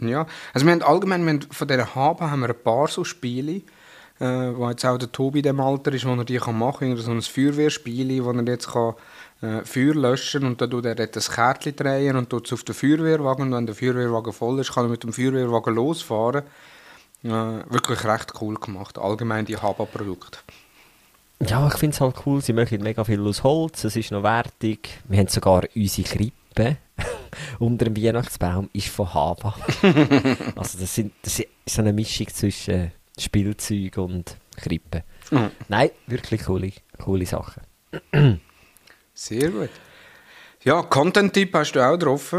[0.00, 3.02] Ja, also wir haben allgemein wir haben von dieser Habe haben wir ein paar so
[3.02, 3.62] Spiele,
[4.20, 6.90] äh, wo jetzt auch der Tobi in dem Alter ist, wo er die kann machen
[6.94, 6.96] kann.
[6.98, 8.94] So ein Feuerwehrspiel, wo er jetzt kann,
[9.42, 12.62] äh, Feuer löschen und dann tut er dort ein Kärtchen drehen und tut es auf
[12.62, 16.42] den Feuerwehrwagen und wenn der Feuerwehrwagen voll ist, kann er mit dem Feuerwehrwagen losfahren.
[17.26, 18.98] Äh, wirklich recht cool gemacht.
[18.98, 20.38] Allgemein die Haba-Produkte.
[21.44, 24.22] Ja, ich finde es halt cool, sie machen mega viel aus Holz, es ist noch
[24.22, 25.00] wertig.
[25.04, 26.78] Wir haben sogar unsere Krippe
[27.58, 29.54] unter dem Weihnachtsbaum ist von Haba.
[30.56, 35.04] also das, sind, das ist so eine Mischung zwischen Spielzeug und Krippe.
[35.30, 35.50] Mhm.
[35.68, 37.62] Nein, wirklich coole, coole Sachen.
[39.12, 39.70] Sehr gut.
[40.64, 42.34] Ja, Content-Tipp hast du auch drauf.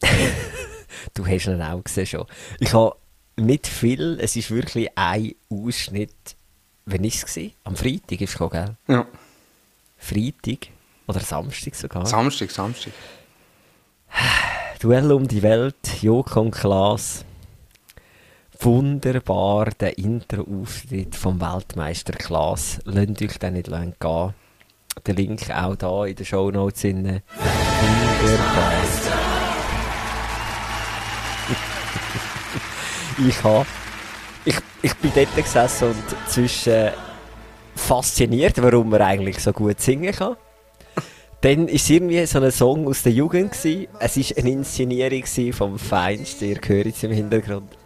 [1.14, 2.26] Du hast ihn auch gesehen schon.
[2.60, 2.94] Ich habe
[3.38, 6.36] nicht viel, es ist wirklich ein Ausschnitt.
[6.86, 7.24] Wann war es?
[7.26, 7.52] gewesen?
[7.64, 8.96] Am Freitag ist es gekommen, gell?
[8.96, 9.06] Ja,
[9.98, 10.68] Freitag
[11.06, 12.06] oder Samstag sogar.
[12.06, 12.92] Samstag, Samstag.
[14.80, 17.24] Duell um die Welt, Joko und Klaas.
[18.60, 22.78] Wunderbar, der Intro-Auftritt vom Weltmeister Klaas.
[22.84, 24.34] Lasst euch den nicht lang gehen.
[25.06, 26.84] Der Link auch da in den Shownotes.
[26.84, 27.18] Wunderbar.
[33.26, 33.66] Ich habe
[34.44, 36.90] ich, ich bin dort gesessen und zwischen
[37.74, 40.36] fasziniert, warum er eigentlich so gut singen kann.
[41.40, 43.52] Dann war es irgendwie so ein Song aus der Jugend.
[43.52, 43.86] Gewesen.
[44.00, 46.48] Es war eine Inszenierung vom Feinsten.
[46.48, 47.76] Ihr hört es im Hintergrund.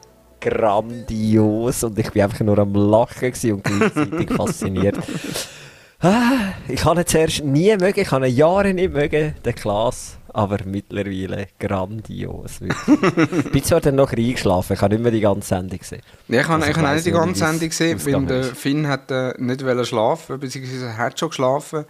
[0.40, 1.84] Grandios.
[1.84, 4.98] Und ich war einfach nur am Lachen und gleichzeitig fasziniert.
[6.00, 10.18] Ah, ich habe ihn zuerst nie mögen, ich habe ihn Jahre nicht mögen, den Klaas.
[10.34, 12.60] Aber mittlerweile grandios.
[13.52, 16.02] bin zwar dann noch eingeschlafen, ich habe nicht mehr die ganze Sendung gesehen.
[16.28, 18.44] Ja, ich habe Also auch nicht die ganze Sendung gesehen, weil der.
[18.44, 21.84] Finn hat äh, nicht wollen schlafen, beziehungsweise er hat schon geschlafen.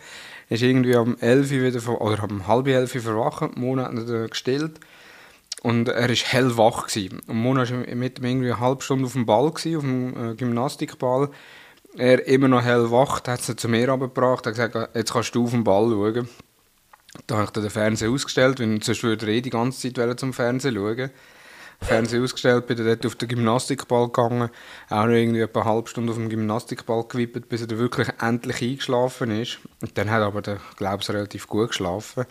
[0.48, 3.92] Er ist irgendwie um 11 Uhr wieder, oder um halb 11 Uhr verwacht, Mona hat
[3.92, 4.80] ihn gestillt.
[5.62, 6.88] Und er war hellwach.
[6.88, 7.20] Gewesen.
[7.26, 10.30] Und Mona war mit ihm irgendwie eine halbe Stunde auf dem Ball, gewesen, auf dem
[10.30, 11.30] äh, Gymnastikball.
[11.96, 15.50] Er immer noch hellwach, hat sie zu mir runtergebracht, hat gesagt, jetzt kannst du auf
[15.50, 16.28] den Ball schauen.
[17.26, 20.20] Da habe ich dann den Fernseher ausgestellt, weil sonst würde er eh die ganze Zeit
[20.20, 21.10] zum Fernsehen schauen.
[21.82, 24.50] Fernseher ausgestellt, bin dann dort auf den Gymnastikball gegangen,
[24.88, 28.62] auch noch irgendwie eine halbe Stunde auf dem Gymnastikball gewippert, bis er dann wirklich endlich
[28.62, 29.58] eingeschlafen ist.
[29.80, 32.24] Und dann hat aber der Glaubs relativ gut geschlafen.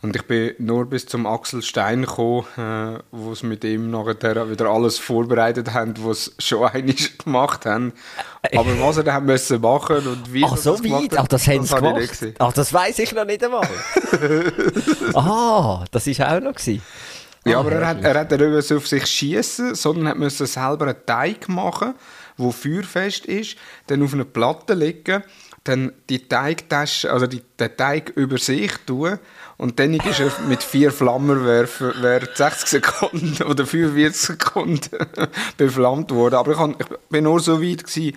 [0.00, 4.48] Und ich bin nur bis zum Axel Stein gekommen, äh, wo sie mit ihm nachher
[4.48, 6.94] wieder alles vorbereitet haben, was sie schon einmal
[7.24, 7.92] gemacht haben.
[8.56, 11.18] Aber was er dann müssen machen und wie Ach, so das weit?
[11.18, 12.34] Ach, das haben sie gemacht?
[12.38, 13.66] Ach, das weiß ich noch nicht einmal.
[15.14, 16.54] ah, das war auch noch.
[16.54, 16.80] Gewesen.
[17.44, 20.46] Ja, Ah, aber er hat, er hat nicht müssen auf sich schießen, sondern hat müssen
[20.46, 21.94] selber einen Teig machen,
[22.36, 23.56] der feuerfest ist,
[23.88, 25.24] dann auf eine Platte legen
[25.64, 29.18] dann die Teigtasche, also die, den Teig über sich tun
[29.58, 34.80] und dann ist er mit vier Flammenwerfen während 60 Sekunden oder 45 Sekunden
[35.56, 36.36] beflammt worden.
[36.36, 38.16] Aber ich, hab, ich bin nur so weit gewesen,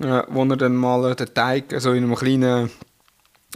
[0.00, 2.70] äh, wo er dann mal den Teig so in einem kleinen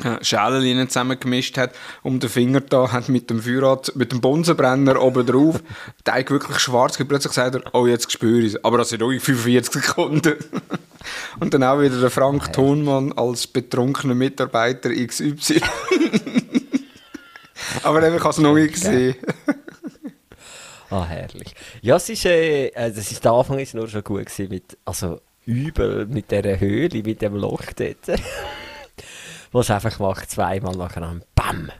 [0.02, 1.70] äh, Schälen zusammengemischt hat,
[2.02, 5.62] um den Finger da hat mit dem Feuerrad, mit dem Bunsenbrenner oben drauf,
[6.02, 8.64] Teig wirklich schwarz, und plötzlich sagt er, oh, jetzt spüre ich es.
[8.64, 10.34] Aber das sind ruhig 45 Sekunden.
[11.40, 15.60] und dann auch wieder der Frank Thonmann als betrunkener Mitarbeiter XY.
[17.82, 19.14] Aber eben, ich habe es noch nicht gesehen.
[20.90, 21.54] ah, herrlich.
[21.82, 24.76] Ja, es ist, äh, also es ist, der Anfang ist nur schon gut gewesen mit,
[24.84, 28.20] also übel mit dieser Höhle, mit dem Loch dort.
[29.54, 31.70] wo es einfach macht, zweimal nacheinander, BAM!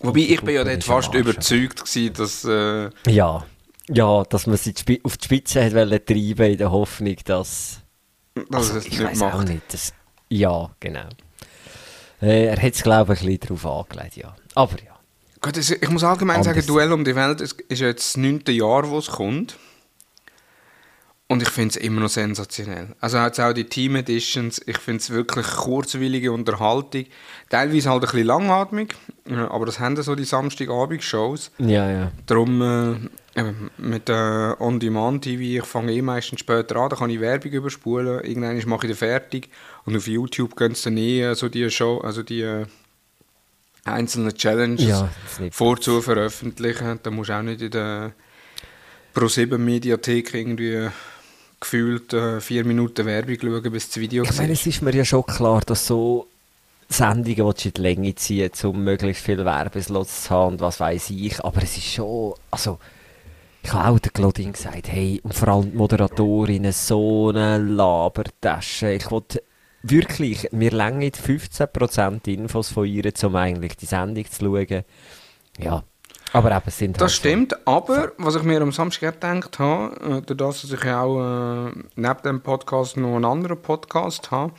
[0.00, 2.44] Wobei, ich bin ja dort fast überzeugt gewesen, dass...
[2.44, 3.46] Äh ja,
[3.88, 4.74] ja, dass man sie
[5.04, 7.82] auf die Spitze hat treiben in der Hoffnung, dass...
[8.34, 9.34] Dass also, es ich nicht macht.
[9.34, 9.92] Auch nicht, dass,
[10.28, 11.08] ja, genau.
[12.20, 14.34] Äh, er hat es, glaube ich, ein bisschen darauf angelegt, ja.
[14.56, 14.98] Aber ja.
[15.40, 16.56] Gut, ich muss allgemein Anders.
[16.56, 19.56] sagen, Duell um die Welt ist jetzt das neunte Jahr, wo es kommt.
[21.30, 22.88] Und ich finde es immer noch sensationell.
[23.00, 27.04] Also jetzt auch die Team Editions, ich finde es wirklich kurzwillige Unterhaltung.
[27.50, 28.94] Teilweise halt ein bisschen langatmig,
[29.26, 31.50] aber das haben so die Samstagabend-Shows.
[31.58, 32.12] Ja, ja.
[32.24, 33.44] Darum äh,
[33.76, 38.56] mit äh, On-Demand-TV, ich fange eh meistens später an, da kann ich Werbung überspulen, irgendwann
[38.66, 39.50] mache ich dann fertig
[39.84, 42.64] und auf YouTube gehen es dann eh äh, so die Show, also die äh,
[43.84, 45.10] einzelnen Challenges ja,
[45.50, 47.00] vorzu veröffentlichen.
[47.02, 48.12] Da musst du auch nicht in der
[49.14, 50.88] Pro7-Mediathek irgendwie
[51.60, 55.04] gefühlt äh, vier Minuten Werbung schauen, bis das Video Ich meine, es ist mir ja
[55.04, 56.28] schon klar, dass so
[56.88, 60.80] Sendungen willst du in die Länge ziehen, um möglichst viele Werbeslots zu haben und was
[60.80, 62.78] weiß ich, aber es ist schon, also
[63.62, 68.92] ich habe auch der Claudine gesagt, hey, und vor allem die Moderatorin, so eine Labertasche,
[68.92, 69.42] ich wollte
[69.82, 74.84] wirklich, mir länger 15% Infos von ihr, um eigentlich die Sendung zu schauen.
[75.58, 75.82] Ja,
[76.32, 77.72] aber eben, sind Das halt stimmt, so.
[77.72, 81.72] aber was ich mir am Samstag gedacht habe, äh, dadurch, dass ich ja auch äh,
[81.96, 84.52] neben dem Podcast noch einen anderen Podcast habe,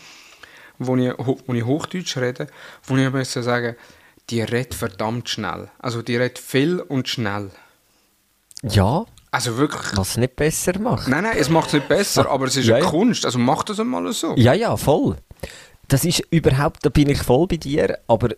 [0.77, 2.47] wo ich, wo ich Hochdeutsch rede,
[2.83, 3.75] wo ich besser sagen,
[4.29, 5.69] die redet verdammt schnell.
[5.79, 7.51] Also die redet viel und schnell.
[8.63, 9.05] Ja.
[9.31, 9.95] Also wirklich.
[9.95, 11.07] Was es nicht besser macht.
[11.07, 12.89] Nein, nein, es macht es nicht besser, aber es ist ja, eine ja.
[12.89, 13.25] Kunst.
[13.25, 14.33] Also mach das einmal so.
[14.35, 15.17] Ja, ja, voll.
[15.87, 18.29] Das ist überhaupt, da bin ich voll bei dir, aber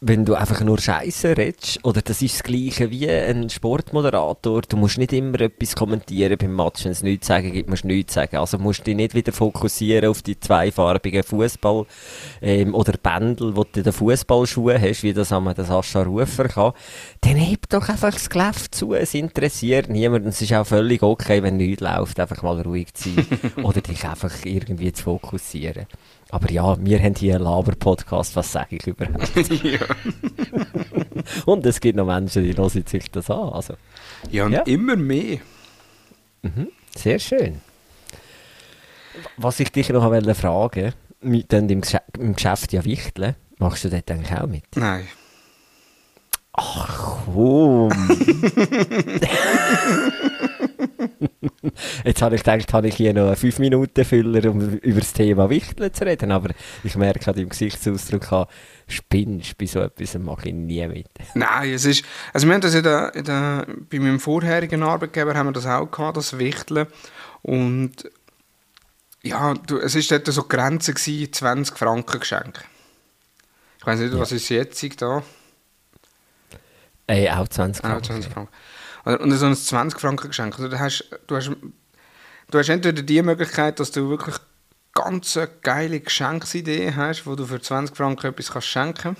[0.00, 4.76] wenn du einfach nur Scheiße redest, oder das ist das Gleiche wie ein Sportmoderator, du
[4.76, 8.14] musst nicht immer etwas kommentieren beim Match, wenn es nichts sagen gibt, musst du nichts
[8.14, 8.36] sagen.
[8.36, 11.84] Also musst du dich nicht wieder fokussieren auf die zweifarbigen Fußball
[12.40, 16.72] ähm, oder Bändel, wo du den Fußballschuhe hast, wie das einmal der Sascha Rufer kann.
[17.22, 20.28] Dann heb doch einfach das Gläff zu, es interessiert niemanden.
[20.28, 23.26] Es ist auch völlig okay, wenn nichts läuft, einfach mal ruhig zu sein
[23.64, 25.86] oder dich einfach irgendwie zu fokussieren.
[26.30, 29.34] Aber ja, wir haben hier einen Laber-Podcast, was sage ich überhaupt?
[29.64, 29.80] ja.
[31.46, 33.48] und es gibt noch Menschen, die hören sich das an.
[33.48, 33.74] Also,
[34.30, 34.60] ja, und ja.
[34.62, 35.38] immer mehr.
[36.42, 37.62] Mhm, sehr schön.
[39.36, 41.82] Was ich dich noch fragen wollte, im,
[42.18, 44.64] im Geschäft ja Wichteln, machst du dort eigentlich auch mit?
[44.76, 45.08] Nein.
[46.52, 47.90] Ach komm.
[52.04, 55.92] Jetzt habe ich gedacht, habe ich hier noch einen 5-Minuten-Füller, um über das Thema Wichteln
[55.92, 56.50] zu reden, aber
[56.82, 58.48] ich merke an deinem Gesichtsausdruck,
[58.86, 61.08] spinnst bei so etwas, mache ich nie mit.
[61.34, 65.34] Nein, es ist, also wir haben das in der, in der, bei meinem vorherigen Arbeitgeber
[65.34, 66.86] haben wir das auch gehabt, das Wichteln
[67.42, 68.10] und
[69.22, 72.64] ja, du, es war dort so Grenze gewesen, 20 Franken Geschenk.
[73.78, 74.20] Ich weiß nicht, ja.
[74.20, 75.22] was ist jetzt da?
[77.06, 77.98] Ey, auch 20 Franken.
[77.98, 78.52] Auch 20 Franken.
[79.16, 80.54] Und so ein 20 Franken Geschenk.
[80.56, 81.50] Also du, hast, du, hast,
[82.50, 84.36] du hast entweder die Möglichkeit, dass du wirklich
[84.92, 89.16] ganz geile Geschenksidee hast, wo du für 20 Franken etwas kannst schenken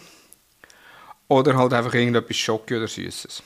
[1.28, 3.42] Oder halt einfach irgendetwas Schocke oder Süßes.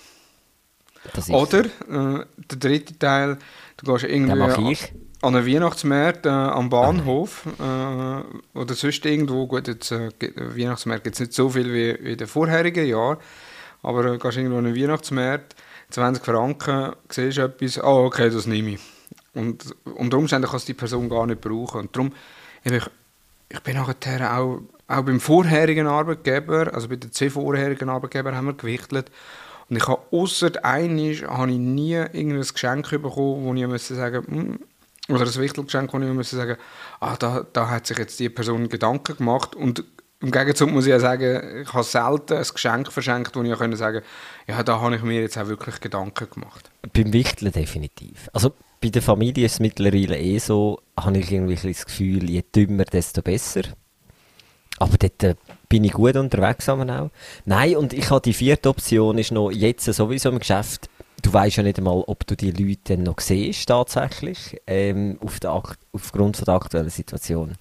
[1.29, 3.39] Oder äh, der dritte Teil,
[3.77, 4.77] du gehst irgendwie an,
[5.23, 9.47] an einen Weihnachtsmarkt äh, am Bahnhof äh, oder sonst irgendwo.
[9.47, 13.19] Gut, jetzt, äh, Weihnachtsmarkt gibt es nicht so viel wie, wie in den vorherigen Jahren.
[13.83, 15.57] Aber du gehst irgendwo an einen Weihnachtsmarkt,
[15.93, 18.81] 20 Franken, siehst etwas, ah, oh, okay, das nehme ich.
[19.35, 21.83] Und unter Umständen kannst du die Person gar nicht brauchen.
[21.83, 22.13] Und darum,
[22.65, 22.73] ich,
[23.49, 28.47] ich bin nachher auch, auch beim vorherigen Arbeitgeber, also bei den zwei vorherigen Arbeitgebern haben
[28.47, 29.11] wir gewichtelt.
[29.69, 34.27] Und ich habe außer einiges habe ich nie irgendein Geschenk bekommen, wo ich müsste sagen,
[34.27, 34.59] hm,
[35.09, 36.57] oder ein Wichtelgeschenk, wo ich müsste sagen,
[37.01, 39.85] ah, da, da hat sich jetzt die Person Gedanken gemacht und
[40.23, 43.77] im Gegenzug muss ich ja sagen, ich habe selten ein Geschenk verschenkt, wo ich ja
[43.77, 44.03] sagen
[44.47, 46.71] ja, da habe ich mir jetzt auch wirklich Gedanken gemacht.
[46.93, 48.31] Beim Wichteln definitiv.
[48.33, 52.43] Also bei der Familie ist es mittlerweile eh so, habe ich irgendwie das Gefühl, je
[52.55, 53.63] dümmer, desto besser.
[54.79, 55.35] Aber dort äh,
[55.69, 57.11] bin ich gut unterwegs auch.
[57.45, 60.89] Nein, und ich habe die vierte Option, ist noch jetzt sowieso im Geschäft.
[61.23, 65.53] Du weißt ja nicht einmal, ob du die Leute noch siehst, tatsächlich, ähm, auf der
[65.93, 67.53] aufgrund von der aktuellen Situation.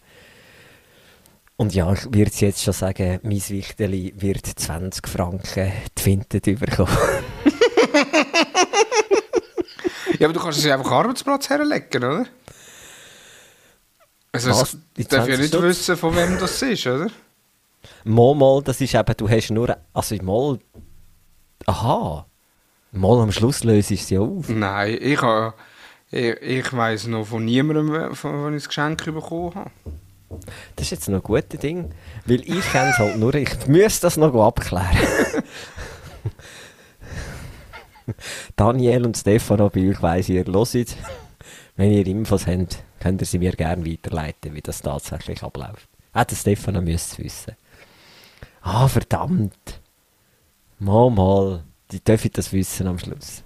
[1.62, 6.92] Und ja, ich würde jetzt schon sagen, mein Wichteli wird 20 Franken die Fintet überkommen.
[10.18, 12.26] ja, aber du kannst es ja einfach Arbeitsplatz herlegen, oder?
[14.32, 14.76] Also, Was?
[14.98, 15.62] ich darf ja 20 nicht Stutz?
[15.62, 17.12] wissen, von wem das ist, oder?
[18.06, 20.58] Mal, mal, das ist eben, du hast nur, also mal,
[21.68, 22.26] aha,
[22.92, 24.50] mal am Schluss löse ich ja auf.
[24.50, 25.20] Nein, ich,
[26.10, 29.70] ich, ich weiss noch von niemandem, von wenn ich das Geschenk bekommen habe.
[30.76, 31.92] Das ist jetzt noch ein gutes Ding,
[32.26, 34.88] weil ich kenne es halt nur, ich müsste das noch abklären.
[38.56, 40.98] Daniel und Stefano, bei euch weiss ihr, hört,
[41.76, 45.88] wenn ihr Infos habt, könnt ihr sie mir gerne weiterleiten, wie das tatsächlich abläuft.
[46.14, 47.56] Ah, der Stefano müsste es wissen.
[48.62, 49.80] Ah, verdammt.
[50.80, 53.44] Mal, mal, die dürfen das wissen am Schluss.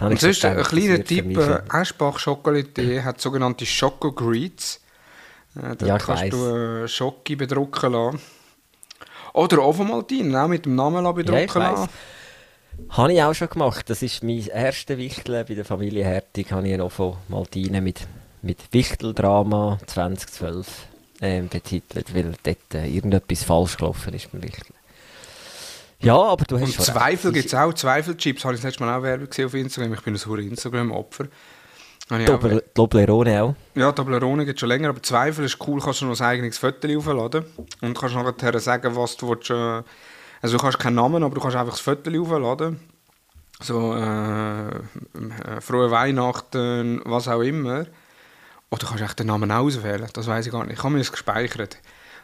[0.00, 4.80] Und sonst ein kleiner Tipp, äh, Eschbach Schokolade hat sogenannte Schoko Greets.
[5.58, 6.30] Äh, dort Ja, ich kannst weiss.
[6.30, 8.20] du äh, bedrucken lassen.
[9.34, 11.78] Oder Ovomaltin, auch mit dem Namen Ja, bedrucken weiss.
[11.80, 11.88] lassen.
[12.90, 13.90] Habe ich auch schon gemacht.
[13.90, 16.52] Das ist mein erster Wichtel bei der Familie Hertig.
[16.52, 18.06] Habe ich noch von Maltine mit,
[18.42, 20.66] mit Wichteldrama 2012
[21.20, 24.74] ähm, betitelt, weil dort äh, irgendetwas falsch gelaufen ist beim Wichteln.
[26.00, 27.72] Ja, aber du hast Und Zweifel gibt es auch.
[27.74, 29.94] Zweifelchips habe ich das letzte Mal auch Werbung gesehen auf Instagram.
[29.94, 31.26] Ich bin ein hoher Instagram-Opfer.
[32.10, 33.54] Ich auch- Doppel- Toblerone auch.
[33.74, 36.88] Ja, Toblerone gibt schon länger, aber Zweifel ist cool, kannst du noch ein eigenes Foto
[36.96, 37.44] aufladen
[37.82, 39.50] und kannst nachher sagen, was du willst.
[39.50, 39.82] äh,
[40.40, 42.78] Also du kannst keinen Namen, aber du kannst einfach das Foto aufladen.
[43.60, 47.86] So, äh, äh, frohe Weihnachten, was auch immer.
[48.70, 50.78] Oder du kannst echt den Namen auswählen, das weiß ich gar nicht.
[50.78, 51.78] Ich habe mir das gespeichert.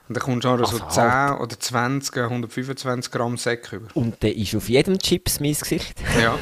[0.09, 1.41] Und dann kommst du auch so Also 10 halt.
[1.41, 3.89] oder 20, 125 Gramm Säck über.
[3.95, 6.01] Und dann ist auf jedem Chips mein Gesicht.
[6.22, 6.39] Ja.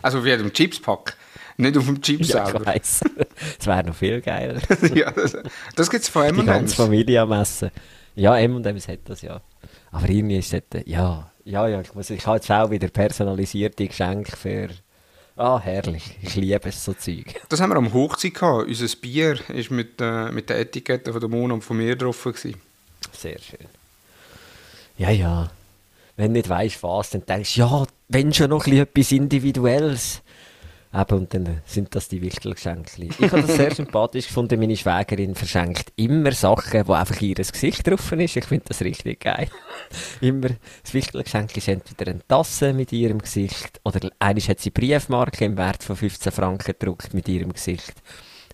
[0.00, 1.16] Also auf jedem Chipspack,
[1.58, 2.66] nicht auf dem Chip Ja, ich selber.
[2.66, 3.00] weiss.
[3.58, 4.60] Das wäre noch viel geiler.
[4.94, 5.36] ja, das
[5.76, 6.74] das gibt es von Die ganze M&M's.
[6.74, 7.70] Familie am Essen.
[8.16, 9.40] Ja, M&M's hat das, ja.
[9.92, 13.86] Aber irgendwie ist das, ja, ja, ja, ich, muss, ich habe jetzt auch wieder personalisierte
[13.86, 14.68] Geschenke für,
[15.36, 17.34] ah, herrlich, ich liebe es, so Zeug.
[17.48, 18.66] Das haben wir am Hochzeit gehabt.
[18.68, 22.22] Unser Bier war mit, äh, mit der Etikette von der Mona und von mir drauf.
[22.24, 22.56] Gewesen.
[23.12, 23.66] Sehr schön.
[24.96, 25.50] Ja, ja.
[26.16, 30.20] Wenn du nicht weißt, was, dann denkst du, ja, wenn schon noch etwas Individuelles.
[30.94, 33.04] Eben, und dann sind das die Wichtelgeschenke.
[33.04, 34.58] Ich habe das sehr sympathisch gefunden.
[34.58, 38.36] Meine Schwägerin verschenkt immer Sachen, wo einfach ihr Gesicht drauf ist.
[38.36, 39.48] Ich finde das richtig geil.
[40.22, 40.48] immer,
[40.82, 45.58] das Wichtelgeschenk ist entweder eine Tasse mit ihrem Gesicht oder einmal hat sie Briefmarke im
[45.58, 47.94] Wert von 15 Franken gedruckt mit ihrem Gesicht.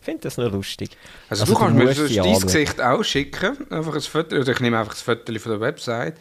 [0.00, 0.90] Ich finde das noch lustig.
[1.30, 2.40] Also, du kannst mir dein.
[2.40, 3.70] Gesicht auch schicken.
[3.70, 4.36] Einfach ein Foto.
[4.36, 6.16] Oder ich nehme einfach das Foto von der Website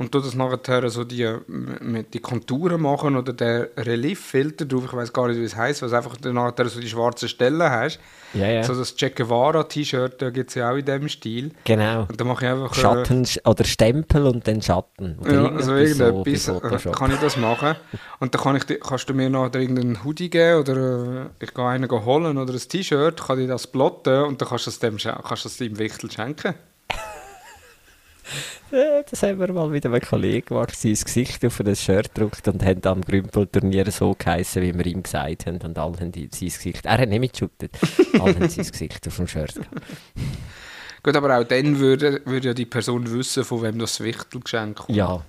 [0.00, 4.84] und tu das nachher so die, äh, mit die Konturen machen oder der Relieffilter drauf.
[4.86, 8.00] Ich weiß gar nicht, wie es heisst, was einfach nachher so die schwarzen Stellen hast.
[8.32, 8.62] Ja, ja.
[8.62, 11.52] So das Che Guevara-T-Shirt, da gibt es ja auch in diesem Stil.
[11.64, 12.06] Genau.
[12.08, 12.72] Und dann mache ich einfach...
[12.72, 15.18] äh, Schatten oder Stempel und dann Schatten.
[15.20, 17.76] Oder Ja, also irgendetwas so äh, kann ich das machen.
[18.20, 21.66] Und dann kann ich, kannst du mir noch irgendeinen Hoodie geben oder äh, ich gehe
[21.66, 24.96] einen holen oder ein T-Shirt, kann ich das plotten und dann kannst du es dem,
[24.96, 26.54] kannst du es deinem Wichtel schenken.
[28.72, 32.46] Äh, Das haben wir mal mit einem Kollegen gemacht, sein Gesicht auf ein Shirt gedruckt
[32.48, 35.60] und haben am Grümpelturnier so geheissen, wie wir ihm gesagt haben.
[35.62, 37.72] Und alle haben sein Gesicht, er hat nicht mitgeschüttet,
[38.14, 39.70] alle haben sein Gesicht auf dem Shirt gehabt.
[41.02, 44.96] Gut, aber auch dann würde, würde ja die Person wissen, von wem das Wichtelgeschenk kommt.
[44.96, 45.24] Ja.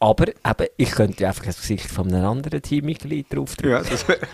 [0.00, 3.70] Aber eben, ich könnte einfach das Gesicht von einem anderen Teammitglied draufdrücken.
[3.70, 4.18] Ja, das wär,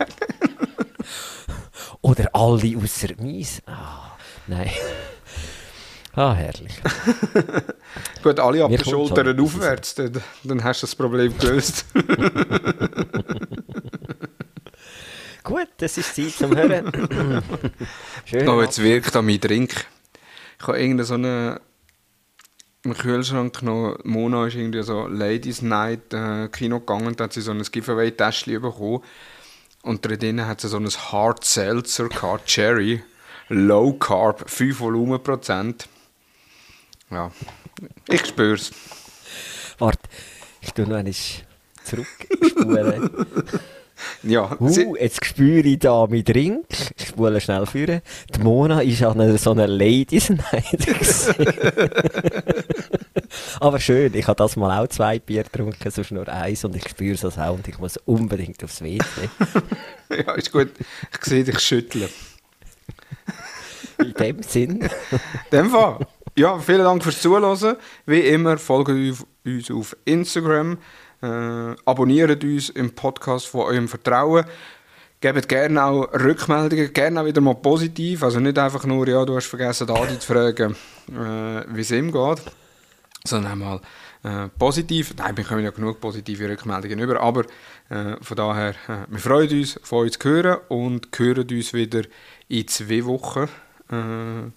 [2.00, 3.60] Oder alle außer meins.
[3.66, 4.16] Ah,
[4.46, 4.70] nein.
[6.14, 6.80] Ah, herrlich.
[8.22, 9.44] gut, alle ab Schultern etwas.
[9.44, 11.86] aufwärts, dann, dann hast du das Problem gelöst.
[15.42, 16.92] Gut, das ist Zeit zum Hören.
[18.24, 18.48] Schön.
[18.48, 19.86] oh, jetzt wirkt an mein Drink.
[20.60, 21.60] Ich habe irgendeine so eine
[22.84, 27.40] im Kühlschrank noch, Mona ist irgendwie so Ladies Night äh, Kino gegangen, da hat sie
[27.40, 29.02] so ein Giveaway-Täschchen bekommen
[29.82, 33.02] und drin hat sie so ein Hard Seltzer gehabt, Cherry,
[33.48, 35.88] Low Carb, 5 Volumenprozent.
[37.12, 37.30] Ja,
[38.08, 38.70] ich spür's.
[39.78, 39.98] Warte,
[40.60, 41.12] ich tue noch einmal
[41.84, 43.10] zurückspulen.
[44.22, 46.66] Ja, Uh, jetzt spüre ich da meinen Drink.
[46.96, 48.02] Ich spule schnell führen.
[48.34, 50.86] Die Mona ist an so einer Ladies Night.
[53.60, 56.88] Aber schön, ich habe das mal auch zwei Bier getrunken, sonst nur eins und ich
[56.88, 59.02] spüre es auch und ich muss unbedingt aufs WC.
[60.10, 60.70] ja, ist gut.
[61.12, 62.08] Ich sehe dich schütteln.
[63.98, 64.80] In dem Sinn.
[64.80, 64.90] In
[65.52, 66.06] dem Fall.
[66.34, 67.76] Ja, vielen Dank fürs Zuhören.
[68.06, 70.78] Wie immer, folgt uns auf Instagram,
[71.20, 74.46] äh, abonniert uns im Podcast von eurem Vertrauen.
[75.20, 78.22] Gebt gerne auch Rückmeldungen, gerne auch wieder mal positiv.
[78.22, 80.74] Also nicht einfach nur, ja, du hast vergessen, Adi zu fragen,
[81.10, 82.42] äh, wie es ihm geht,
[83.26, 83.80] sondern auch mal
[84.22, 85.14] äh, positiv.
[85.18, 87.42] Nein, wir können ja genug positive Rückmeldungen über, aber
[87.90, 92.04] äh, von daher, äh, wir freuen uns, von euch zu hören und hören uns wieder
[92.48, 93.50] in zwei Wochen,
[93.90, 94.50] äh,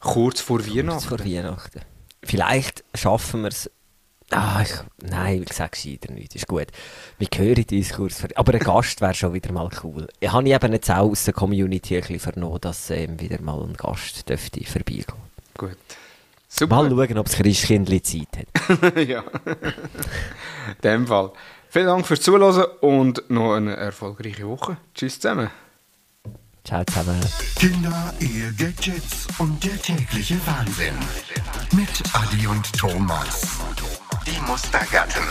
[0.00, 0.88] kurz vor Weihnachten.
[0.88, 1.80] Kurz vor Weihnachten.
[2.22, 3.70] Vielleicht schaffen wir es.
[4.30, 6.66] Ah, ich, nein, ich sage gescheiter nicht, ist gut.
[7.18, 8.28] Wir hören uns kurz vor.
[8.34, 10.06] Aber ein Gast wäre schon wieder mal cool.
[10.20, 13.62] Ich habe eben jetzt auch aus der Community ein bisschen vernommen, dass ähm, wieder mal
[13.62, 15.06] ein Gast dürfte vorbeigehen.
[15.56, 15.76] Gut.
[16.46, 16.76] Super.
[16.76, 18.96] Mal schauen, ob das Christkindli Zeit hat.
[19.08, 19.20] ja.
[19.20, 21.32] In dem Fall.
[21.70, 24.78] Vielen Dank fürs Zuhören und noch eine erfolgreiche Woche.
[24.94, 25.50] Tschüss zusammen.
[26.68, 27.18] Ciao zusammen.
[27.58, 30.94] Kinder, Ehe, Gadgets und der tägliche Wahnsinn.
[31.72, 33.40] Mit Adi und Thomas.
[34.26, 35.22] Die Mustergatten.